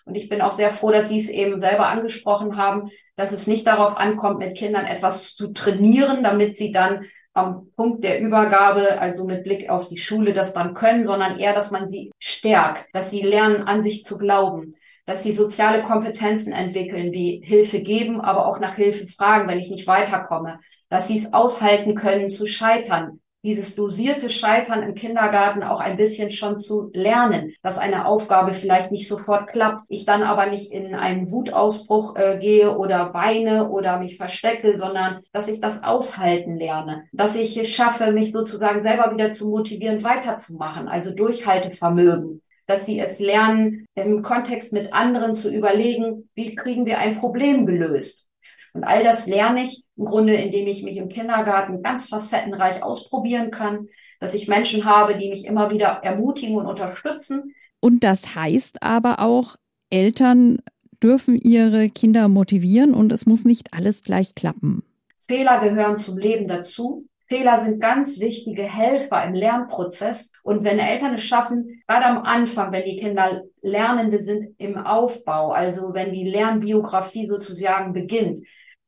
Und 0.06 0.16
ich 0.16 0.28
bin 0.28 0.42
auch 0.42 0.52
sehr 0.52 0.72
froh, 0.72 0.92
dass 0.92 1.10
Sie 1.10 1.20
es 1.20 1.30
eben 1.30 1.62
selber 1.62 1.88
angesprochen 1.88 2.58
haben, 2.58 2.90
dass 3.16 3.32
es 3.32 3.48
nicht 3.48 3.68
darauf 3.68 3.98
ankommt, 3.98 4.40
mit 4.40 4.58
Kindern 4.58 4.86
etwas 4.86 5.36
zu 5.36 5.54
trainieren, 5.54 6.24
damit 6.24 6.58
sie 6.58 6.72
dann 6.72 7.06
am 7.34 7.72
Punkt 7.75 8.04
der 8.04 8.22
Übergabe, 8.22 9.00
also 9.00 9.25
mit 9.25 9.44
Blick 9.44 9.70
auf 9.70 9.88
die 9.88 9.98
Schule, 9.98 10.34
das 10.34 10.54
dann 10.54 10.74
können, 10.74 11.04
sondern 11.04 11.40
eher, 11.40 11.54
dass 11.54 11.72
man 11.72 11.90
sie 11.90 12.12
stärkt, 12.20 12.86
dass 12.94 13.10
sie 13.10 13.22
lernen, 13.22 13.63
an 13.63 13.82
sich 13.82 14.04
zu 14.04 14.18
glauben, 14.18 14.75
dass 15.06 15.24
sie 15.24 15.34
soziale 15.34 15.84
Kompetenzen 15.84 16.54
entwickeln, 16.54 17.12
wie 17.13 17.42
Hilfe 17.44 17.82
geben, 17.82 18.22
aber 18.22 18.48
auch 18.48 18.60
nach 18.60 18.75
Hilfe 18.75 19.08
fragen, 19.08 19.50
wenn 19.50 19.60
ich 19.60 19.70
nicht 19.70 19.88
weiterkomme, 19.88 20.60
dass 20.90 21.08
sie 21.08 21.18
es 21.18 21.34
aushalten 21.34 21.96
können, 21.96 22.30
zu 22.30 22.48
scheitern, 22.48 23.20
dieses 23.44 23.76
dosierte 23.76 24.30
Scheitern 24.30 24.84
im 24.84 24.96
Kindergarten 24.96 25.64
auch 25.64 25.80
ein 25.80 25.98
bisschen 25.98 26.32
schon 26.32 26.58
zu 26.58 26.90
lernen, 26.94 27.54
dass 27.62 27.78
eine 27.78 28.06
Aufgabe 28.06 28.54
vielleicht 28.54 28.92
nicht 28.92 29.08
sofort 29.08 29.48
klappt, 29.48 29.82
ich 29.90 30.06
dann 30.06 30.24
aber 30.24 30.48
nicht 30.48 30.72
in 30.72 30.96
einen 30.96 31.30
Wutausbruch 31.30 32.16
äh, 32.16 32.40
gehe 32.40 32.78
oder 32.78 33.14
weine 33.14 33.70
oder 33.70 34.00
mich 34.00 34.18
verstecke, 34.18 34.78
sondern 34.78 35.22
dass 35.32 35.48
ich 35.48 35.60
das 35.60 35.84
aushalten 35.84 36.56
lerne, 36.56 37.04
dass 37.12 37.36
ich 37.36 37.58
es 37.58 37.70
schaffe, 37.70 38.12
mich 38.12 38.32
sozusagen 38.32 38.82
selber 38.82 39.12
wieder 39.14 39.32
zu 39.32 39.50
motivieren, 39.50 40.04
weiterzumachen, 40.04 40.88
also 40.88 41.14
Durchhaltevermögen 41.14 42.42
dass 42.66 42.86
sie 42.86 42.98
es 42.98 43.20
lernen, 43.20 43.86
im 43.94 44.22
Kontext 44.22 44.72
mit 44.72 44.94
anderen 44.94 45.36
zu 45.36 45.54
überlegen, 45.54 46.30
wie 46.34 46.56
kriegen 46.56 46.86
wir 46.86 46.98
ein 46.98 47.20
Problem 47.20 47.66
gelöst. 47.66 48.30
Und 48.74 48.84
all 48.84 49.03
das 49.03 49.27
lerne 49.27 49.63
ich 49.63 49.86
im 49.96 50.06
Grunde, 50.06 50.34
indem 50.34 50.68
ich 50.68 50.84
mich 50.84 50.98
im 50.98 51.10
Kindergarten 51.10 51.82
ganz 51.82 52.10
facettenreich 52.10 52.82
ausprobieren 52.84 53.51
kann, 53.51 53.88
dass 54.20 54.34
ich 54.34 54.48
Menschen 54.48 54.86
habe, 54.86 55.15
die 55.15 55.30
mich 55.30 55.46
immer 55.46 55.72
wieder 55.72 56.01
ermutigen 56.03 56.58
und 56.58 56.65
unterstützen. 56.65 57.53
Und 57.80 58.03
das 58.03 58.36
heißt 58.36 58.82
aber 58.82 59.20
auch, 59.20 59.56
Eltern 59.89 60.60
dürfen 61.03 61.36
ihre 61.38 61.89
Kinder 61.89 62.30
motivieren 62.30 62.94
und 62.94 63.12
es 63.12 63.25
muss 63.25 63.46
nicht 63.46 63.74
alles 63.74 64.03
gleich 64.03 64.34
klappen. 64.36 64.84
Fehler 65.18 65.60
gehören 65.60 65.98
zum 65.98 66.18
Leben 66.18 66.48
dazu. 66.48 66.98
Fehler 67.27 67.58
sind 67.58 67.80
ganz 67.80 68.20
wichtige 68.20 68.63
Helfer 68.63 69.24
im 69.25 69.34
Lernprozess. 69.34 70.32
Und 70.44 70.63
wenn 70.63 70.80
Eltern 70.80 71.13
es 71.13 71.24
schaffen, 71.24 71.84
gerade 71.88 72.06
am 72.06 72.24
Anfang, 72.24 72.72
wenn 72.72 72.86
die 72.86 72.98
Kinder 72.98 73.44
Lernende 73.62 74.20
sind 74.20 74.56
im 74.58 74.77
Aufbau, 74.77 75.51
also 75.51 75.94
wenn 75.94 76.12
die 76.12 76.25
Lernbiografie 76.25 77.27
sozusagen 77.27 77.94
beginnt, 77.94 78.39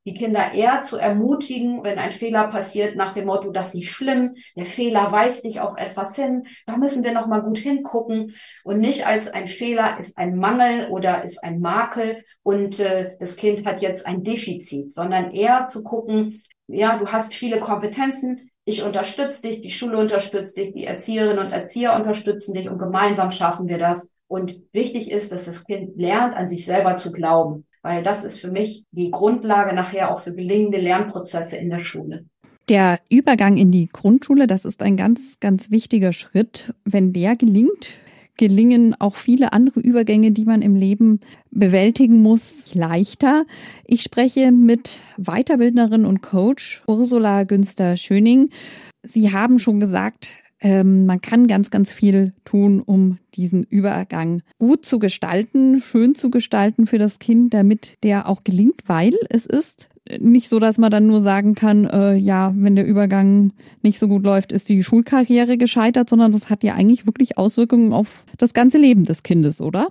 die 0.05 0.13
Kinder 0.13 0.53
eher 0.53 0.83
zu 0.83 0.97
ermutigen, 0.97 1.83
wenn 1.83 1.97
ein 1.97 2.11
Fehler 2.11 2.49
passiert, 2.49 2.95
nach 2.95 3.13
dem 3.13 3.25
Motto, 3.25 3.49
das 3.49 3.69
ist 3.69 3.75
nicht 3.75 3.91
schlimm, 3.91 4.33
der 4.55 4.65
Fehler 4.65 5.11
weist 5.11 5.45
dich 5.45 5.59
auf 5.59 5.73
etwas 5.77 6.15
hin, 6.15 6.45
da 6.67 6.77
müssen 6.77 7.03
wir 7.03 7.11
noch 7.11 7.27
mal 7.27 7.41
gut 7.41 7.57
hingucken. 7.57 8.31
Und 8.63 8.79
nicht 8.79 9.07
als 9.07 9.33
ein 9.33 9.47
Fehler 9.47 9.97
ist 9.97 10.17
ein 10.17 10.37
Mangel 10.37 10.89
oder 10.89 11.23
ist 11.23 11.43
ein 11.43 11.59
Makel 11.59 12.23
und 12.43 12.79
äh, 12.79 13.15
das 13.19 13.35
Kind 13.35 13.65
hat 13.65 13.81
jetzt 13.81 14.05
ein 14.05 14.23
Defizit, 14.23 14.93
sondern 14.93 15.31
eher 15.31 15.65
zu 15.65 15.83
gucken, 15.83 16.41
ja, 16.67 16.97
du 16.97 17.07
hast 17.07 17.33
viele 17.33 17.59
Kompetenzen, 17.59 18.51
ich 18.63 18.83
unterstütze 18.83 19.43
dich, 19.43 19.61
die 19.61 19.71
Schule 19.71 19.97
unterstützt 19.97 20.57
dich, 20.57 20.73
die 20.73 20.85
Erzieherinnen 20.85 21.45
und 21.45 21.51
Erzieher 21.51 21.95
unterstützen 21.95 22.53
dich 22.53 22.69
und 22.69 22.79
gemeinsam 22.79 23.29
schaffen 23.29 23.67
wir 23.67 23.77
das. 23.77 24.11
Und 24.27 24.59
wichtig 24.73 25.11
ist, 25.11 25.31
dass 25.31 25.45
das 25.45 25.65
Kind 25.65 25.97
lernt, 25.97 26.35
an 26.35 26.47
sich 26.47 26.65
selber 26.65 26.95
zu 26.95 27.11
glauben 27.11 27.67
weil 27.85 28.01
das 28.01 28.25
ist 28.25 28.39
für 28.39 28.49
mich 28.49 28.83
die 28.91 29.11
Grundlage 29.11 29.75
nachher 29.75 30.11
auch 30.11 30.19
für 30.19 30.33
gelingende 30.33 30.79
Lernprozesse 30.79 31.57
in 31.57 31.69
der 31.69 31.79
Schule. 31.79 32.25
Der 32.67 32.99
Übergang 33.09 33.57
in 33.57 33.71
die 33.71 33.87
Grundschule, 33.87 34.47
das 34.47 34.65
ist 34.65 34.81
ein 34.81 34.97
ganz, 34.97 35.39
ganz 35.39 35.69
wichtiger 35.69 36.11
Schritt. 36.11 36.73
Wenn 36.83 37.13
der 37.13 37.35
gelingt, 37.35 37.89
gelingen 38.37 38.95
auch 38.99 39.15
viele 39.15 39.53
andere 39.53 39.81
Übergänge, 39.81 40.31
die 40.31 40.45
man 40.45 40.63
im 40.63 40.75
Leben 40.75 41.19
bewältigen 41.51 42.23
muss, 42.23 42.73
leichter. 42.73 43.45
Ich 43.85 44.01
spreche 44.01 44.51
mit 44.51 44.99
Weiterbildnerin 45.17 46.05
und 46.05 46.23
Coach 46.23 46.81
Ursula 46.87 47.43
Günster-Schöning. 47.43 48.49
Sie 49.03 49.31
haben 49.31 49.59
schon 49.59 49.79
gesagt, 49.79 50.29
ähm, 50.65 51.05
man 51.05 51.21
kann 51.21 51.45
ganz, 51.45 51.69
ganz 51.69 51.93
viel 51.93 52.33
tun, 52.43 52.81
um 52.81 53.19
diesen 53.35 53.63
Übergang 53.63 54.41
gut 54.57 54.83
zu 54.83 54.97
gestalten, 54.97 55.79
schön 55.79 56.15
zu 56.15 56.31
gestalten 56.31 56.87
für 56.87 56.97
das 56.97 57.19
Kind, 57.19 57.53
damit 57.53 57.97
der 58.01 58.27
auch 58.27 58.43
gelingt, 58.43 58.81
weil 58.87 59.13
es 59.29 59.45
ist 59.45 59.89
nicht 60.17 60.49
so, 60.49 60.59
dass 60.59 60.79
man 60.79 60.89
dann 60.89 61.05
nur 61.05 61.21
sagen 61.21 61.53
kann, 61.53 61.85
äh, 61.85 62.15
ja, 62.15 62.51
wenn 62.55 62.75
der 62.75 62.87
Übergang 62.87 63.53
nicht 63.83 63.99
so 63.99 64.07
gut 64.07 64.23
läuft, 64.23 64.51
ist 64.51 64.67
die 64.69 64.83
Schulkarriere 64.83 65.57
gescheitert, 65.57 66.09
sondern 66.09 66.31
das 66.31 66.49
hat 66.49 66.63
ja 66.63 66.73
eigentlich 66.73 67.05
wirklich 67.05 67.37
Auswirkungen 67.37 67.93
auf 67.93 68.25
das 68.39 68.53
ganze 68.53 68.79
Leben 68.79 69.03
des 69.03 69.21
Kindes, 69.21 69.61
oder? 69.61 69.89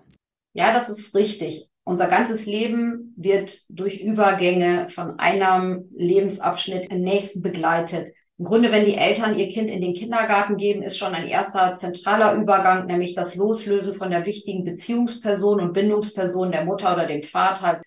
Ja, 0.55 0.73
das 0.73 0.89
ist 0.89 1.15
richtig. 1.15 1.69
Unser 1.85 2.09
ganzes 2.09 2.47
Leben 2.47 3.15
wird 3.17 3.61
durch 3.69 4.01
Übergänge 4.01 4.89
von 4.89 5.21
einem 5.21 5.85
Lebensabschnitt 5.95 6.91
im 6.91 7.03
nächsten 7.03 7.43
begleitet. 7.43 8.13
Im 8.37 8.47
Grunde, 8.47 8.73
wenn 8.73 8.85
die 8.85 8.97
Eltern 8.97 9.39
ihr 9.39 9.49
Kind 9.49 9.71
in 9.71 9.81
den 9.81 9.95
Kindergarten 9.95 10.57
geben, 10.57 10.83
ist 10.83 10.99
schon 10.99 11.15
ein 11.15 11.29
erster 11.29 11.77
zentraler 11.77 12.35
Übergang, 12.35 12.87
nämlich 12.87 13.15
das 13.15 13.37
Loslösen 13.37 13.95
von 13.95 14.11
der 14.11 14.27
wichtigen 14.27 14.65
Beziehungsperson 14.65 15.61
und 15.61 15.73
Bindungsperson 15.73 16.51
der 16.51 16.65
Mutter 16.65 16.93
oder 16.93 17.07
dem 17.07 17.23
Vater. 17.23 17.81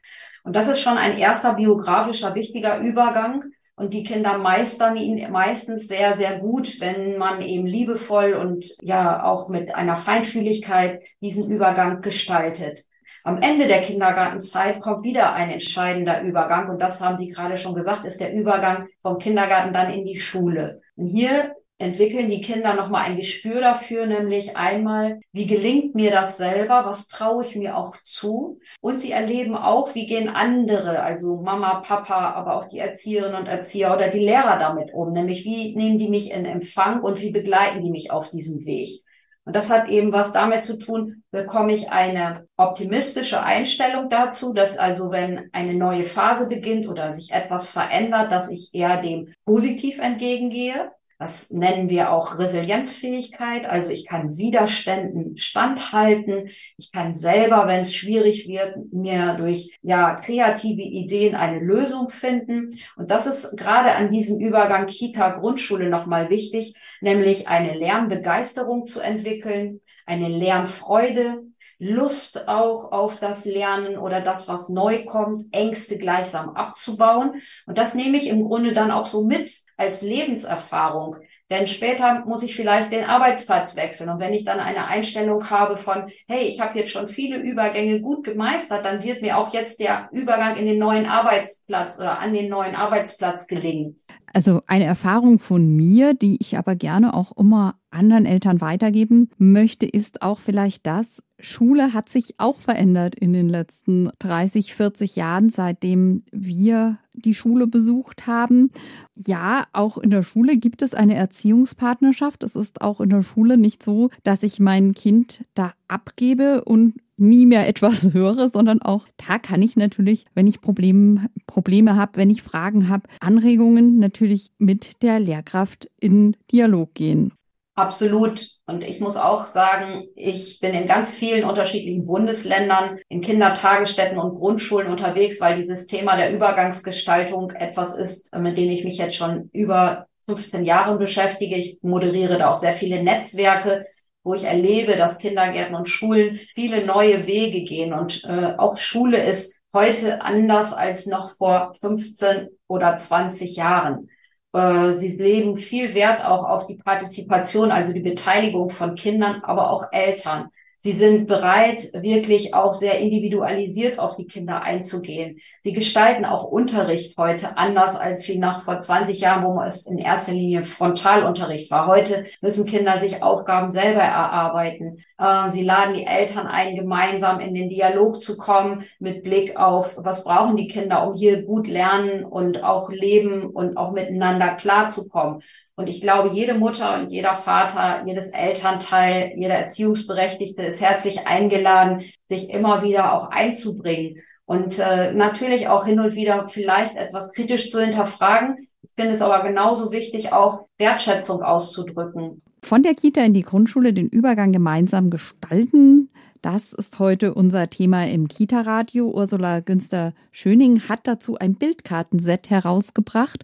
Und 0.46 0.56
das 0.56 0.70
ist 0.70 0.80
schon 0.80 0.98
ein 0.98 1.18
erster 1.18 1.56
biografischer 1.56 2.34
wichtiger 2.34 2.80
Übergang. 2.80 3.44
Und 3.76 3.94
die 3.94 4.04
Kinder 4.04 4.38
meistern 4.38 4.96
ihn 4.96 5.30
meistens 5.32 5.88
sehr, 5.88 6.14
sehr 6.14 6.40
gut, 6.40 6.80
wenn 6.80 7.18
man 7.18 7.42
eben 7.42 7.68
liebevoll 7.68 8.34
und 8.34 8.66
ja 8.82 9.24
auch 9.24 9.50
mit 9.50 9.76
einer 9.76 9.98
Feinfühligkeit 9.98 11.02
diesen 11.22 11.52
Übergang 11.52 12.02
gestaltet. 12.02 12.86
Am 13.28 13.42
Ende 13.42 13.68
der 13.68 13.82
Kindergartenzeit 13.82 14.80
kommt 14.80 15.04
wieder 15.04 15.34
ein 15.34 15.50
entscheidender 15.50 16.22
Übergang. 16.22 16.70
Und 16.70 16.82
das 16.82 17.02
haben 17.02 17.18
Sie 17.18 17.28
gerade 17.28 17.58
schon 17.58 17.76
gesagt, 17.76 18.06
ist 18.06 18.22
der 18.22 18.34
Übergang 18.34 18.88
vom 19.02 19.18
Kindergarten 19.18 19.74
dann 19.74 19.92
in 19.92 20.06
die 20.06 20.16
Schule. 20.16 20.80
Und 20.96 21.08
hier 21.08 21.54
entwickeln 21.78 22.30
die 22.30 22.40
Kinder 22.40 22.74
nochmal 22.74 23.04
ein 23.04 23.18
Gespür 23.18 23.60
dafür, 23.60 24.06
nämlich 24.06 24.56
einmal, 24.56 25.20
wie 25.34 25.46
gelingt 25.46 25.94
mir 25.94 26.10
das 26.10 26.38
selber, 26.38 26.86
was 26.86 27.10
traue 27.10 27.44
ich 27.44 27.58
mir 27.58 27.76
auch 27.76 27.98
zu. 28.02 28.60
Und 28.80 28.98
sie 28.98 29.12
erleben 29.12 29.58
auch, 29.58 29.94
wie 29.94 30.08
gehen 30.08 30.30
andere, 30.30 31.02
also 31.04 31.42
Mama, 31.42 31.82
Papa, 31.82 32.32
aber 32.32 32.56
auch 32.56 32.70
die 32.70 32.80
Erzieherinnen 32.80 33.42
und 33.42 33.48
Erzieher 33.48 33.94
oder 33.94 34.08
die 34.08 34.20
Lehrer 34.20 34.58
damit 34.58 34.94
um, 34.94 35.12
nämlich 35.12 35.44
wie 35.44 35.76
nehmen 35.76 35.98
die 35.98 36.08
mich 36.08 36.32
in 36.32 36.46
Empfang 36.46 37.02
und 37.02 37.20
wie 37.20 37.32
begleiten 37.32 37.84
die 37.84 37.92
mich 37.92 38.10
auf 38.10 38.30
diesem 38.30 38.66
Weg. 38.66 39.04
Und 39.48 39.56
das 39.56 39.70
hat 39.70 39.88
eben 39.88 40.12
was 40.12 40.34
damit 40.34 40.66
zu 40.66 40.78
tun, 40.78 41.24
bekomme 41.32 41.74
ich 41.74 41.90
eine 41.90 42.46
optimistische 42.58 43.42
Einstellung 43.42 44.10
dazu, 44.10 44.54
dass 44.54 44.78
also 44.78 45.10
wenn 45.10 45.50
eine 45.54 45.74
neue 45.74 46.04
Phase 46.04 46.50
beginnt 46.50 46.86
oder 46.86 47.14
sich 47.14 47.32
etwas 47.32 47.70
verändert, 47.70 48.30
dass 48.30 48.52
ich 48.52 48.72
eher 48.74 49.02
dem 49.02 49.34
positiv 49.46 50.00
entgegengehe. 50.00 50.92
Das 51.20 51.50
nennen 51.50 51.90
wir 51.90 52.12
auch 52.12 52.38
Resilienzfähigkeit. 52.38 53.66
Also 53.66 53.90
ich 53.90 54.06
kann 54.06 54.38
Widerständen 54.38 55.36
standhalten. 55.36 56.50
Ich 56.78 56.92
kann 56.92 57.16
selber, 57.16 57.68
wenn 57.68 57.80
es 57.80 57.96
schwierig 57.96 58.48
wird, 58.48 58.94
mir 58.94 59.34
durch 59.34 59.76
ja 59.82 60.14
kreative 60.16 60.84
Ideen 60.84 61.34
eine 61.34 61.60
Lösung 61.60 62.10
finden. 62.10 62.70
Und 62.98 63.10
das 63.10 63.26
ist 63.26 63.58
gerade 63.58 63.94
an 63.94 64.12
diesem 64.12 64.40
Übergang 64.40 64.86
Kita-Grundschule 64.86 65.90
nochmal 65.90 66.30
wichtig, 66.30 66.76
nämlich 67.02 67.48
eine 67.48 67.76
Lernbegeisterung 67.76 68.86
zu 68.86 69.00
entwickeln, 69.00 69.82
eine 70.06 70.28
Lernfreude, 70.30 71.44
Lust 71.80 72.48
auch 72.48 72.92
auf 72.92 73.20
das 73.20 73.46
Lernen 73.46 73.98
oder 73.98 74.22
das, 74.22 74.48
was 74.48 74.70
neu 74.70 75.06
kommt, 75.06 75.38
Ängste 75.52 75.98
gleichsam 75.98 76.50
abzubauen. 76.50 77.42
Und 77.68 77.78
das 77.78 77.94
nehme 77.94 78.18
ich 78.18 78.28
im 78.28 78.44
Grunde 78.44 78.74
dann 78.74 78.92
auch 78.92 79.06
so 79.06 79.26
mit 79.26 79.52
als 79.78 80.02
Lebenserfahrung. 80.02 81.18
Denn 81.50 81.68
später 81.68 82.26
muss 82.26 82.44
ich 82.44 82.56
vielleicht 82.56 82.92
den 82.92 83.06
Arbeitsplatz 83.06 83.76
wechseln. 83.76 84.10
Und 84.10 84.20
wenn 84.20 84.34
ich 84.34 84.44
dann 84.44 84.60
eine 84.60 84.88
Einstellung 84.88 85.50
habe 85.50 85.78
von, 85.78 86.10
hey, 86.28 86.46
ich 86.46 86.60
habe 86.60 86.78
jetzt 86.78 86.92
schon 86.92 87.08
viele 87.08 87.38
Übergänge 87.38 88.02
gut 88.02 88.26
gemeistert, 88.26 88.86
dann 88.86 89.04
wird 89.04 89.22
mir 89.22 89.38
auch 89.38 89.54
jetzt 89.54 89.80
der 89.80 90.10
Übergang 90.12 90.58
in 90.58 90.66
den 90.66 90.80
neuen 90.80 91.06
Arbeitsplatz 91.06 92.00
oder 92.00 92.20
an 92.20 92.34
den 92.34 92.50
neuen 92.50 92.76
Arbeitsplatz 92.76 93.48
gelingen. 93.48 93.96
Also 94.34 94.62
eine 94.68 94.84
Erfahrung 94.86 95.40
von 95.40 95.68
mir, 95.68 96.14
die 96.14 96.38
ich 96.42 96.58
aber 96.58 96.76
gerne 96.76 97.14
auch 97.14 97.32
immer 97.38 97.76
anderen 97.92 98.26
Eltern 98.26 98.60
weitergeben 98.60 99.30
möchte, 99.38 99.86
ist 99.86 100.22
auch 100.22 100.40
vielleicht 100.40 100.86
das, 100.86 101.22
Schule 101.40 101.94
hat 101.94 102.10
sich 102.10 102.36
auch 102.40 102.60
verändert 102.60 103.16
in 103.16 103.34
den 103.34 103.48
letzten 103.48 104.10
30, 104.20 104.74
40 104.74 105.16
Jahren, 105.16 105.50
seitdem 105.50 106.24
wir 106.32 106.98
die 107.14 107.34
Schule 107.34 107.68
besucht 107.68 108.28
haben. 108.28 108.72
Ja, 109.16 109.66
auch 109.74 109.98
in 109.98 110.10
der 110.10 110.24
Schule 110.24 110.58
gibt 110.58 110.82
es 110.82 110.94
eine 110.94 111.16
Erziehungspartnerschaft. 111.16 112.44
Es 112.44 112.56
ist 112.56 112.82
auch 112.82 113.02
in 113.02 113.10
der 113.10 113.22
Schule 113.22 113.58
nicht 113.58 113.84
so, 113.84 114.10
dass 114.24 114.44
ich 114.44 114.60
mein 114.60 114.94
Kind 114.94 115.44
da 115.54 115.74
abgebe 115.88 116.64
und 116.64 116.96
nie 117.18 117.46
mehr 117.46 117.68
etwas 117.68 118.14
höre, 118.14 118.50
sondern 118.50 118.82
auch 118.82 119.08
da 119.18 119.40
kann 119.40 119.62
ich 119.62 119.76
natürlich, 119.76 120.26
wenn 120.34 120.48
ich 120.48 120.62
Problem, 120.62 121.28
Probleme 121.46 121.96
habe, 121.96 122.14
wenn 122.16 122.30
ich 122.30 122.42
Fragen 122.42 122.90
habe, 122.90 123.08
Anregungen 123.20 124.00
natürlich 124.00 124.52
mit 124.58 125.04
der 125.04 125.20
Lehrkraft 125.20 125.90
in 126.00 126.36
Dialog 126.52 126.94
gehen. 126.94 127.34
Absolut. 127.78 128.44
Und 128.66 128.84
ich 128.84 129.00
muss 129.02 129.18
auch 129.18 129.46
sagen, 129.46 130.08
ich 130.16 130.60
bin 130.60 130.74
in 130.74 130.88
ganz 130.88 131.16
vielen 131.16 131.48
unterschiedlichen 131.48 132.08
Bundesländern 132.08 132.98
in 133.08 133.22
Kindertagesstätten 133.22 134.18
und 134.18 134.34
Grundschulen 134.34 134.88
unterwegs, 134.88 135.40
weil 135.40 135.60
dieses 135.62 135.86
Thema 135.86 136.18
der 136.18 136.34
Übergangsgestaltung 136.34 137.52
etwas 137.52 137.96
ist, 137.96 138.36
mit 138.36 138.58
dem 138.58 138.72
ich 138.72 138.84
mich 138.84 138.98
jetzt 138.98 139.16
schon 139.16 139.52
über 139.54 140.08
15 140.26 140.64
Jahren 140.64 140.98
beschäftige. 140.98 141.56
Ich 141.56 141.78
moderiere 141.84 142.40
da 142.40 142.50
auch 142.50 142.56
sehr 142.56 142.74
viele 142.74 143.04
Netzwerke 143.04 143.86
wo 144.24 144.34
ich 144.34 144.44
erlebe, 144.44 144.98
dass 144.98 145.20
Kindergärten 145.20 145.74
und 145.74 145.88
Schulen 145.88 146.38
viele 146.54 146.86
neue 146.86 147.28
Wege 147.28 147.62
gehen. 147.64 147.94
Und 147.94 148.26
äh, 148.26 148.56
auch 148.58 148.76
Schule 148.76 149.24
ist 149.24 149.58
heute 149.74 150.22
anders 150.22 150.74
als 150.74 151.08
noch 151.08 151.38
vor 151.38 151.74
15 151.80 152.50
oder 152.68 152.98
20 152.98 153.56
Jahren. 153.56 154.10
Äh, 154.54 154.94
sie 154.94 155.18
legen 155.18 155.58
viel 155.58 155.94
Wert 155.94 156.26
auch 156.26 156.44
auf 156.46 156.68
die 156.68 156.76
Partizipation, 156.76 157.72
also 157.72 157.94
die 157.94 158.00
Beteiligung 158.02 158.70
von 158.70 158.96
Kindern, 158.96 159.42
aber 159.44 159.70
auch 159.70 159.92
Eltern. 159.92 160.50
Sie 160.80 160.92
sind 160.92 161.28
bereit, 161.28 161.82
wirklich 161.94 162.54
auch 162.54 162.72
sehr 162.72 163.00
individualisiert 163.00 163.98
auf 163.98 164.16
die 164.16 164.28
Kinder 164.28 164.62
einzugehen. 164.62 165.40
Sie 165.60 165.74
gestalten 165.74 166.24
auch 166.24 166.44
Unterricht 166.44 167.18
heute 167.18 167.58
anders 167.58 167.96
als 167.96 168.28
wie 168.28 168.38
noch 168.38 168.62
vor 168.62 168.80
20 168.80 169.20
Jahren, 169.20 169.44
wo 169.44 169.60
es 169.60 169.88
in 169.88 169.98
erster 169.98 170.34
Linie 170.34 170.62
Frontalunterricht 170.62 171.72
war. 171.72 171.88
Heute 171.88 172.26
müssen 172.42 172.68
Kinder 172.68 173.00
sich 173.00 173.24
Aufgaben 173.24 173.70
selber 173.70 174.02
erarbeiten. 174.02 175.04
Äh, 175.18 175.50
sie 175.50 175.64
laden 175.64 175.96
die 175.96 176.06
Eltern 176.06 176.46
ein, 176.46 176.76
gemeinsam 176.76 177.40
in 177.40 177.56
den 177.56 177.70
Dialog 177.70 178.22
zu 178.22 178.38
kommen 178.38 178.84
mit 179.00 179.24
Blick 179.24 179.58
auf, 179.58 179.98
was 179.98 180.26
brauchen 180.26 180.58
die 180.58 180.68
Kinder, 180.68 181.08
um 181.08 181.16
hier 181.16 181.42
gut 181.42 181.68
lernen 181.68 182.24
und 182.24 182.64
auch 182.64 182.92
leben 182.92 183.48
und 183.48 183.78
auch 183.78 183.94
miteinander 183.94 184.54
klarzukommen. 184.54 185.42
Und 185.78 185.88
ich 185.88 186.02
glaube, 186.02 186.34
jede 186.34 186.56
Mutter 186.56 187.00
und 187.00 187.12
jeder 187.12 187.36
Vater, 187.36 188.04
jedes 188.08 188.30
Elternteil, 188.30 189.34
jeder 189.36 189.54
Erziehungsberechtigte 189.54 190.64
ist 190.64 190.82
herzlich 190.82 191.28
eingeladen, 191.28 192.04
sich 192.26 192.50
immer 192.50 192.84
wieder 192.84 193.14
auch 193.14 193.30
einzubringen 193.30 194.18
und 194.46 194.80
äh, 194.80 195.14
natürlich 195.14 195.68
auch 195.68 195.86
hin 195.86 196.00
und 196.00 196.16
wieder 196.16 196.48
vielleicht 196.48 196.96
etwas 196.96 197.32
kritisch 197.32 197.70
zu 197.70 197.80
hinterfragen. 197.80 198.58
Ich 198.82 198.90
finde 198.98 199.12
es 199.12 199.22
aber 199.22 199.48
genauso 199.48 199.92
wichtig, 199.92 200.34
auch 200.34 200.66
Wertschätzung 200.80 201.44
auszudrücken. 201.44 202.42
Von 202.64 202.82
der 202.82 202.96
Kita 202.96 203.22
in 203.22 203.36
die 203.36 203.44
Grundschule 203.44 203.94
den 203.94 204.10
Übergang 204.10 204.52
gemeinsam 204.52 205.12
gestalten. 205.12 206.10
Das 206.42 206.74
ist 206.74 207.00
heute 207.00 207.34
unser 207.34 207.70
Thema 207.70 208.08
im 208.08 208.28
Kita-Radio. 208.28 209.10
Ursula 209.10 209.62
Günster-Schöning 209.62 210.88
hat 210.88 211.02
dazu 211.06 211.38
ein 211.38 211.56
Bildkartenset 211.56 212.50
herausgebracht. 212.50 213.44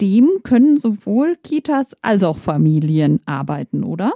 Dem 0.00 0.28
können 0.42 0.78
sowohl 0.78 1.36
Kitas 1.36 1.96
als 2.02 2.22
auch 2.22 2.38
Familien 2.38 3.20
arbeiten, 3.24 3.82
oder? 3.82 4.12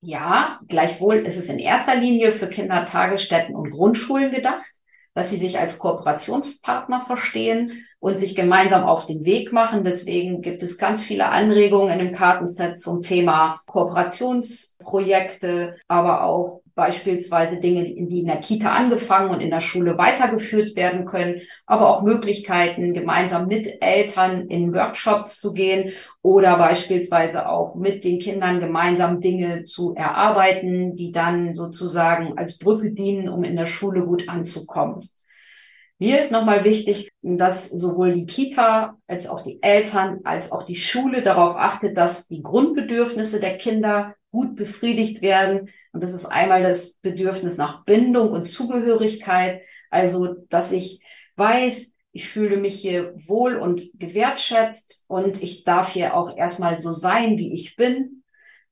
Ja, 0.00 0.60
gleichwohl 0.68 1.16
ist 1.16 1.36
es 1.36 1.50
in 1.50 1.58
erster 1.58 1.96
Linie 1.96 2.32
für 2.32 2.48
Kindertagesstätten 2.48 3.54
und 3.54 3.70
Grundschulen 3.70 4.30
gedacht, 4.30 4.64
dass 5.14 5.30
sie 5.30 5.36
sich 5.36 5.58
als 5.58 5.78
Kooperationspartner 5.78 7.00
verstehen 7.00 7.84
und 7.98 8.18
sich 8.18 8.36
gemeinsam 8.36 8.84
auf 8.84 9.06
den 9.06 9.24
Weg 9.24 9.52
machen. 9.52 9.84
Deswegen 9.84 10.42
gibt 10.42 10.62
es 10.62 10.78
ganz 10.78 11.02
viele 11.02 11.28
Anregungen 11.28 11.90
in 11.90 11.98
dem 12.06 12.14
Kartenset 12.14 12.78
zum 12.78 13.02
Thema 13.02 13.58
Kooperationsprojekte, 13.66 15.76
aber 15.88 16.24
auch 16.24 16.62
beispielsweise 16.76 17.58
Dinge, 17.58 17.84
die 17.84 18.20
in 18.20 18.26
der 18.26 18.36
Kita 18.36 18.70
angefangen 18.70 19.30
und 19.30 19.40
in 19.40 19.48
der 19.50 19.60
Schule 19.60 19.96
weitergeführt 19.96 20.76
werden 20.76 21.06
können, 21.06 21.40
aber 21.64 21.88
auch 21.88 22.02
Möglichkeiten, 22.02 22.92
gemeinsam 22.92 23.46
mit 23.46 23.66
Eltern 23.80 24.46
in 24.48 24.74
Workshops 24.74 25.40
zu 25.40 25.54
gehen 25.54 25.94
oder 26.22 26.58
beispielsweise 26.58 27.48
auch 27.48 27.76
mit 27.76 28.04
den 28.04 28.18
Kindern 28.18 28.60
gemeinsam 28.60 29.20
Dinge 29.20 29.64
zu 29.64 29.94
erarbeiten, 29.94 30.94
die 30.94 31.12
dann 31.12 31.56
sozusagen 31.56 32.36
als 32.36 32.58
Brücke 32.58 32.92
dienen, 32.92 33.30
um 33.30 33.42
in 33.42 33.56
der 33.56 33.66
Schule 33.66 34.04
gut 34.04 34.28
anzukommen. 34.28 34.98
Mir 35.98 36.20
ist 36.20 36.30
nochmal 36.30 36.64
wichtig, 36.64 37.10
dass 37.22 37.70
sowohl 37.70 38.12
die 38.12 38.26
Kita 38.26 38.98
als 39.06 39.30
auch 39.30 39.40
die 39.40 39.62
Eltern 39.62 40.20
als 40.24 40.52
auch 40.52 40.64
die 40.64 40.74
Schule 40.74 41.22
darauf 41.22 41.56
achtet, 41.56 41.96
dass 41.96 42.28
die 42.28 42.42
Grundbedürfnisse 42.42 43.40
der 43.40 43.56
Kinder 43.56 44.14
gut 44.30 44.56
befriedigt 44.56 45.22
werden, 45.22 45.70
und 45.96 46.02
das 46.02 46.12
ist 46.12 46.26
einmal 46.26 46.62
das 46.62 46.98
Bedürfnis 46.98 47.56
nach 47.56 47.86
Bindung 47.86 48.32
und 48.32 48.44
Zugehörigkeit. 48.44 49.62
Also, 49.88 50.34
dass 50.50 50.70
ich 50.70 51.02
weiß, 51.36 51.94
ich 52.12 52.28
fühle 52.28 52.58
mich 52.58 52.78
hier 52.78 53.14
wohl 53.16 53.56
und 53.56 53.80
gewertschätzt 53.94 55.06
und 55.08 55.42
ich 55.42 55.64
darf 55.64 55.94
hier 55.94 56.14
auch 56.14 56.36
erstmal 56.36 56.78
so 56.78 56.92
sein, 56.92 57.38
wie 57.38 57.54
ich 57.54 57.76
bin. 57.76 58.24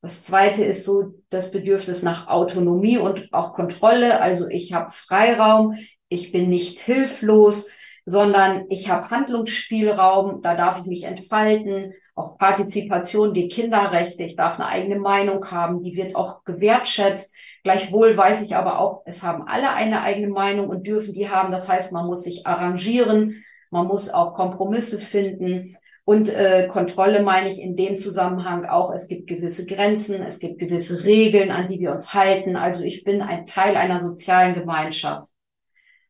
Das 0.03 0.25
zweite 0.25 0.63
ist 0.65 0.85
so 0.85 1.15
das 1.31 1.51
Bedürfnis 1.51 2.03
nach 2.03 2.27
Autonomie 2.27 2.99
und 2.99 3.33
auch 3.33 3.55
Kontrolle. 3.55 4.21
Also 4.21 4.47
ich 4.49 4.75
habe 4.75 4.93
Freiraum, 4.93 5.79
ich 6.11 6.31
bin 6.31 6.51
nicht 6.51 6.79
hilflos, 6.79 7.71
sondern 8.05 8.67
ich 8.69 8.91
habe 8.91 9.09
Handlungsspielraum, 9.09 10.43
da 10.43 10.57
darf 10.57 10.81
ich 10.81 10.85
mich 10.85 11.05
entfalten 11.05 11.95
auch 12.15 12.39
Partizipation, 12.39 13.35
die 13.35 13.49
Kinderrechte, 13.49 14.23
ich 14.23 14.37
darf 14.37 14.61
eine 14.61 14.69
eigene 14.69 15.01
Meinung 15.01 15.45
haben, 15.51 15.83
die 15.83 15.97
wird 15.97 16.15
auch 16.15 16.45
gewertschätzt. 16.45 17.35
Gleichwohl 17.65 18.17
weiß 18.17 18.43
ich 18.43 18.55
aber 18.55 18.79
auch, 18.79 19.03
es 19.05 19.23
haben 19.23 19.43
alle 19.47 19.71
eine 19.73 20.03
eigene 20.03 20.29
Meinung 20.29 20.69
und 20.69 20.87
dürfen 20.87 21.13
die 21.13 21.29
haben. 21.29 21.51
Das 21.51 21.69
heißt, 21.69 21.93
man 21.93 22.07
muss 22.07 22.23
sich 22.23 22.47
arrangieren, 22.47 23.43
man 23.71 23.87
muss 23.87 24.11
auch 24.11 24.35
Kompromisse 24.35 25.01
finden. 25.01 25.77
Und 26.05 26.29
äh, 26.29 26.69
Kontrolle 26.69 27.23
meine 27.23 27.49
ich 27.49 27.61
in 27.61 27.77
dem 27.77 27.97
Zusammenhang 27.97 28.67
auch, 28.67 28.93
es 28.93 29.09
gibt 29.09 29.27
gewisse 29.27 29.67
Grenzen, 29.67 30.23
es 30.23 30.39
gibt 30.39 30.59
gewisse 30.59 31.03
Regeln, 31.05 31.51
an 31.51 31.69
die 31.69 31.81
wir 31.81 31.93
uns 31.93 32.13
halten. 32.13 32.57
Also 32.57 32.85
ich 32.85 33.05
bin 33.05 33.23
ein 33.23 33.47
Teil 33.47 33.75
einer 33.77 33.99
sozialen 33.99 34.55
Gemeinschaft. 34.55 35.27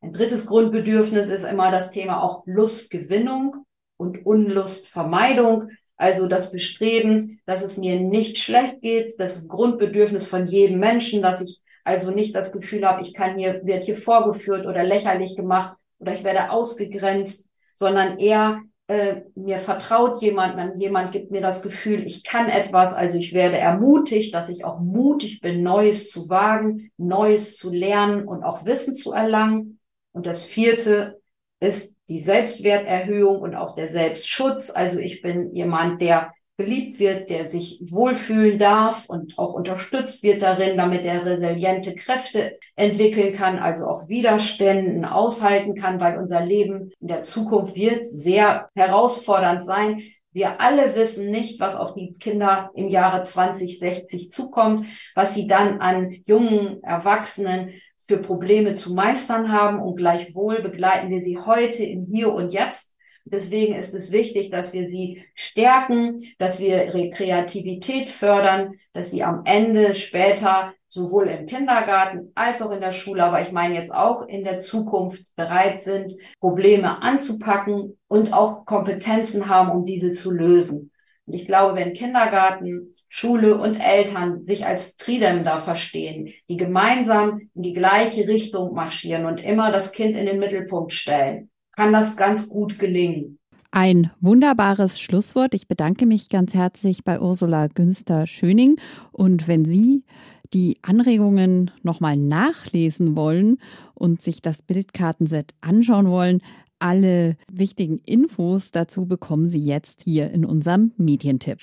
Ein 0.03 0.13
drittes 0.13 0.47
Grundbedürfnis 0.47 1.31
ist 1.31 1.45
immer 1.45 1.71
das 1.71 1.93
Thema 1.93 2.23
auch 2.23 2.43
Lustgewinnung 2.45 3.65
und 3.97 4.27
Unlustvermeidung. 4.27 5.71
Also 5.97 6.27
das 6.27 6.51
Bestreben, 6.51 7.41
dass 7.47 7.63
es 7.63 7.77
mir 7.77 8.01
nicht 8.01 8.39
schlecht 8.39 8.81
geht, 8.81 9.15
das 9.19 9.49
Grundbedürfnis 9.49 10.27
von 10.27 10.47
jedem 10.47 10.81
Menschen, 10.81 11.23
dass 11.23 11.41
ich 11.41 11.61
also 11.85 12.11
nicht 12.11 12.35
das 12.35 12.53
Gefühl 12.53 12.87
habe, 12.87 13.03
ich 13.03 13.15
kann 13.15 13.39
hier, 13.39 13.61
wird 13.65 13.85
hier 13.85 13.97
vorgeführt 13.97 14.67
oder 14.67 14.83
lächerlich 14.83 15.37
gemacht 15.37 15.77
oder 15.99 16.13
ich 16.13 16.25
werde 16.25 16.51
ausgegrenzt, 16.51 17.49
sondern 17.73 18.19
eher 18.19 18.63
äh, 18.87 19.23
mir 19.35 19.59
vertraut 19.59 20.21
jemand, 20.21 20.57
man, 20.57 20.79
jemand 20.79 21.13
gibt 21.13 21.31
mir 21.31 21.41
das 21.41 21.63
Gefühl, 21.63 22.05
ich 22.07 22.25
kann 22.25 22.49
etwas, 22.49 22.93
also 22.95 23.19
ich 23.19 23.33
werde 23.33 23.57
ermutigt, 23.57 24.35
dass 24.35 24.49
ich 24.49 24.65
auch 24.65 24.81
mutig 24.81 25.41
bin, 25.41 25.63
Neues 25.63 26.11
zu 26.11 26.29
wagen, 26.29 26.91
Neues 26.97 27.57
zu 27.57 27.73
lernen 27.73 28.27
und 28.27 28.43
auch 28.43 28.67
Wissen 28.67 28.95
zu 28.95 29.13
erlangen. 29.13 29.79
Und 30.13 30.27
das 30.27 30.45
vierte 30.45 31.21
ist 31.65 31.97
die 32.09 32.21
Selbstwerterhöhung 32.21 33.41
und 33.41 33.55
auch 33.55 33.75
der 33.75 33.89
Selbstschutz. 33.89 34.71
Also 34.71 34.99
ich 34.99 35.23
bin 35.23 35.53
jemand, 35.53 36.01
der 36.01 36.33
geliebt 36.57 37.01
wird, 37.01 37.31
der 37.31 37.49
sich 37.49 37.81
wohlfühlen 37.91 38.59
darf 38.59 39.09
und 39.09 39.37
auch 39.39 39.55
unterstützt 39.55 40.23
wird 40.23 40.43
darin, 40.43 40.77
damit 40.77 41.05
er 41.05 41.27
resiliente 41.27 41.97
Kräfte 41.97 42.59
entwickeln 42.77 43.35
kann, 43.35 43.59
also 43.59 43.87
auch 43.87 44.09
Widerständen 44.09 45.05
aushalten 45.05 45.75
kann, 45.75 46.01
weil 46.01 46.17
unser 46.17 46.45
Leben 46.45 46.93
in 47.01 47.09
der 47.09 47.23
Zukunft 47.23 47.75
wird 47.75 48.07
sehr 48.07 48.69
herausfordernd 48.77 49.65
sein. 49.65 50.03
Wir 50.33 50.61
alle 50.61 50.95
wissen 50.95 51.31
nicht, 51.31 51.61
was 51.61 51.77
auf 51.77 51.95
die 51.95 52.13
Kinder 52.13 52.71
im 52.75 52.89
Jahre 52.89 53.23
2060 53.23 54.31
zukommt, 54.31 54.87
was 55.15 55.35
sie 55.35 55.47
dann 55.47 55.81
an 55.81 56.17
jungen 56.25 56.83
Erwachsenen 56.83 57.75
für 58.07 58.19
Probleme 58.19 58.75
zu 58.75 58.95
meistern 58.95 59.51
haben 59.51 59.81
und 59.81 59.97
gleichwohl 59.97 60.61
begleiten 60.61 61.11
wir 61.11 61.23
sie 61.23 61.39
heute 61.39 61.85
im 61.85 62.07
Hier 62.13 62.33
und 62.33 62.53
Jetzt. 62.53 62.97
Deswegen 63.27 63.75
ist 63.75 63.95
es 63.95 64.13
wichtig, 64.13 64.51
dass 64.51 64.75
wir 64.75 64.87
sie 64.87 65.25
stärken, 65.35 66.19
dass 66.39 66.61
wir 66.61 66.85
ihre 66.85 67.09
Kreativität 67.09 68.11
fördern, 68.11 68.75
dass 68.93 69.11
sie 69.11 69.23
am 69.23 69.43
Ende 69.47 69.95
später 69.95 70.75
sowohl 70.87 71.29
im 71.29 71.47
Kindergarten 71.47 72.31
als 72.35 72.61
auch 72.61 72.71
in 72.71 72.81
der 72.81 72.93
Schule, 72.93 73.25
aber 73.25 73.41
ich 73.41 73.51
meine 73.51 73.75
jetzt 73.75 73.93
auch 73.93 74.27
in 74.29 74.45
der 74.45 74.59
Zukunft 74.59 75.35
bereit 75.37 75.79
sind, 75.79 76.13
Probleme 76.39 77.03
anzupacken 77.03 77.99
und 78.09 78.33
auch 78.33 78.67
Kompetenzen 78.67 79.49
haben, 79.49 79.71
um 79.71 79.87
diese 79.87 80.13
zu 80.13 80.31
lösen. 80.31 80.93
Und 81.27 81.35
ich 81.35 81.47
glaube, 81.47 81.77
wenn 81.77 81.95
Kindergarten, 81.95 82.91
Schule 83.09 83.57
und 83.57 83.77
Eltern 83.77 84.45
sich 84.45 84.67
als 84.67 84.97
Tridem 84.97 85.43
da 85.43 85.59
verstehen, 85.59 86.33
die 86.49 86.57
gemeinsam 86.57 87.49
in 87.55 87.63
die 87.63 87.73
gleiche 87.73 88.29
Richtung 88.29 88.75
marschieren 88.75 89.25
und 89.25 89.43
immer 89.43 89.73
das 89.73 89.93
Kind 89.93 90.17
in 90.17 90.27
den 90.27 90.39
Mittelpunkt 90.39 90.93
stellen, 90.93 91.51
kann 91.73 91.93
das 91.93 92.17
ganz 92.17 92.49
gut 92.49 92.79
gelingen. 92.79 93.39
Ein 93.71 94.13
wunderbares 94.21 95.01
Schlusswort. 95.01 95.53
Ich 95.55 95.67
bedanke 95.67 96.07
mich 96.07 96.29
ganz 96.29 96.55
herzlich 96.55 97.03
bei 97.03 97.21
Ursula 97.21 97.67
Günster-Schöning. 97.67 98.77
Und 99.11 99.49
wenn 99.49 99.65
Sie 99.65 100.05
die 100.53 100.79
Anregungen 100.83 101.73
nochmal 101.83 102.17
nachlesen 102.17 103.17
wollen 103.17 103.59
und 103.95 104.23
sich 104.23 104.43
das 104.43 104.63
Bildkartenset 104.63 105.55
anschauen 105.61 106.09
wollen, 106.09 106.41
alle 106.85 107.37
wichtigen 107.51 107.99
Infos 108.05 108.71
dazu 108.71 109.07
bekommen 109.07 109.49
Sie 109.49 109.59
jetzt 109.59 110.03
hier 110.03 110.31
in 110.31 110.45
unserem 110.45 110.93
Medientipp. 110.99 111.59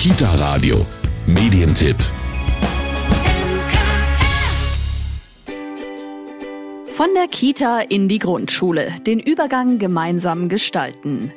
Kita 0.00 0.34
Radio, 0.34 0.84
Medientipp. 1.24 1.96
Von 6.94 7.06
der 7.14 7.28
Kita 7.28 7.80
in 7.82 8.08
die 8.08 8.18
Grundschule. 8.18 8.90
Den 9.06 9.20
Übergang 9.20 9.78
gemeinsam 9.78 10.48
gestalten. 10.48 11.30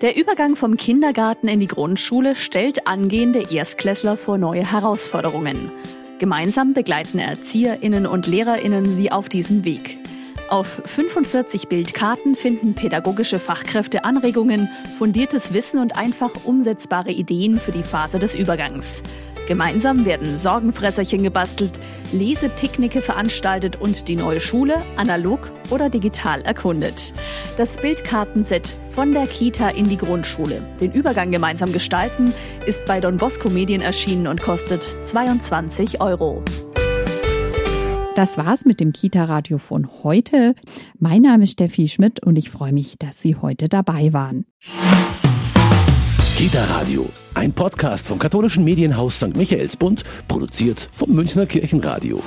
Der 0.00 0.16
Übergang 0.16 0.56
vom 0.56 0.78
Kindergarten 0.78 1.48
in 1.48 1.60
die 1.60 1.66
Grundschule 1.66 2.34
stellt 2.34 2.86
angehende 2.86 3.52
Erstklässler 3.52 4.16
vor 4.16 4.38
neue 4.38 4.72
Herausforderungen. 4.72 5.70
Gemeinsam 6.18 6.72
begleiten 6.72 7.18
Erzieherinnen 7.18 8.06
und 8.06 8.26
Lehrerinnen 8.26 8.96
sie 8.96 9.12
auf 9.12 9.28
diesem 9.28 9.64
Weg. 9.66 9.98
Auf 10.50 10.82
45 10.84 11.68
Bildkarten 11.68 12.34
finden 12.34 12.74
pädagogische 12.74 13.38
Fachkräfte 13.38 14.02
Anregungen, 14.02 14.68
fundiertes 14.98 15.54
Wissen 15.54 15.78
und 15.78 15.96
einfach 15.96 16.30
umsetzbare 16.42 17.12
Ideen 17.12 17.60
für 17.60 17.70
die 17.70 17.84
Phase 17.84 18.18
des 18.18 18.34
Übergangs. 18.34 19.00
Gemeinsam 19.46 20.04
werden 20.04 20.38
Sorgenfresserchen 20.38 21.22
gebastelt, 21.22 21.70
Lesepicknicke 22.10 23.00
veranstaltet 23.00 23.80
und 23.80 24.08
die 24.08 24.16
neue 24.16 24.40
Schule 24.40 24.82
analog 24.96 25.52
oder 25.70 25.88
digital 25.88 26.42
erkundet. 26.42 27.14
Das 27.56 27.76
Bildkartenset 27.76 28.74
von 28.90 29.12
der 29.12 29.28
Kita 29.28 29.68
in 29.68 29.84
die 29.84 29.98
Grundschule, 29.98 30.62
den 30.80 30.90
Übergang 30.90 31.30
gemeinsam 31.30 31.72
gestalten, 31.72 32.34
ist 32.66 32.84
bei 32.86 33.00
Don 33.00 33.18
Bosco 33.18 33.50
Medien 33.50 33.82
erschienen 33.82 34.26
und 34.26 34.42
kostet 34.42 34.82
22 35.04 36.00
Euro. 36.00 36.42
Das 38.20 38.36
war's 38.36 38.66
mit 38.66 38.80
dem 38.80 38.92
Kita-Radio 38.92 39.56
von 39.56 39.88
heute. 40.02 40.54
Mein 40.98 41.22
Name 41.22 41.44
ist 41.44 41.52
Steffi 41.52 41.88
Schmidt 41.88 42.22
und 42.22 42.36
ich 42.36 42.50
freue 42.50 42.70
mich, 42.70 42.98
dass 42.98 43.22
Sie 43.22 43.34
heute 43.34 43.70
dabei 43.70 44.12
waren. 44.12 44.44
Kita 46.36 46.62
Radio, 46.64 47.08
ein 47.32 47.54
Podcast 47.54 48.06
vom 48.06 48.18
katholischen 48.18 48.62
Medienhaus 48.62 49.16
St. 49.16 49.34
Michaelsbund, 49.34 50.04
produziert 50.28 50.90
vom 50.92 51.14
Münchner 51.14 51.46
Kirchenradio. 51.46 52.22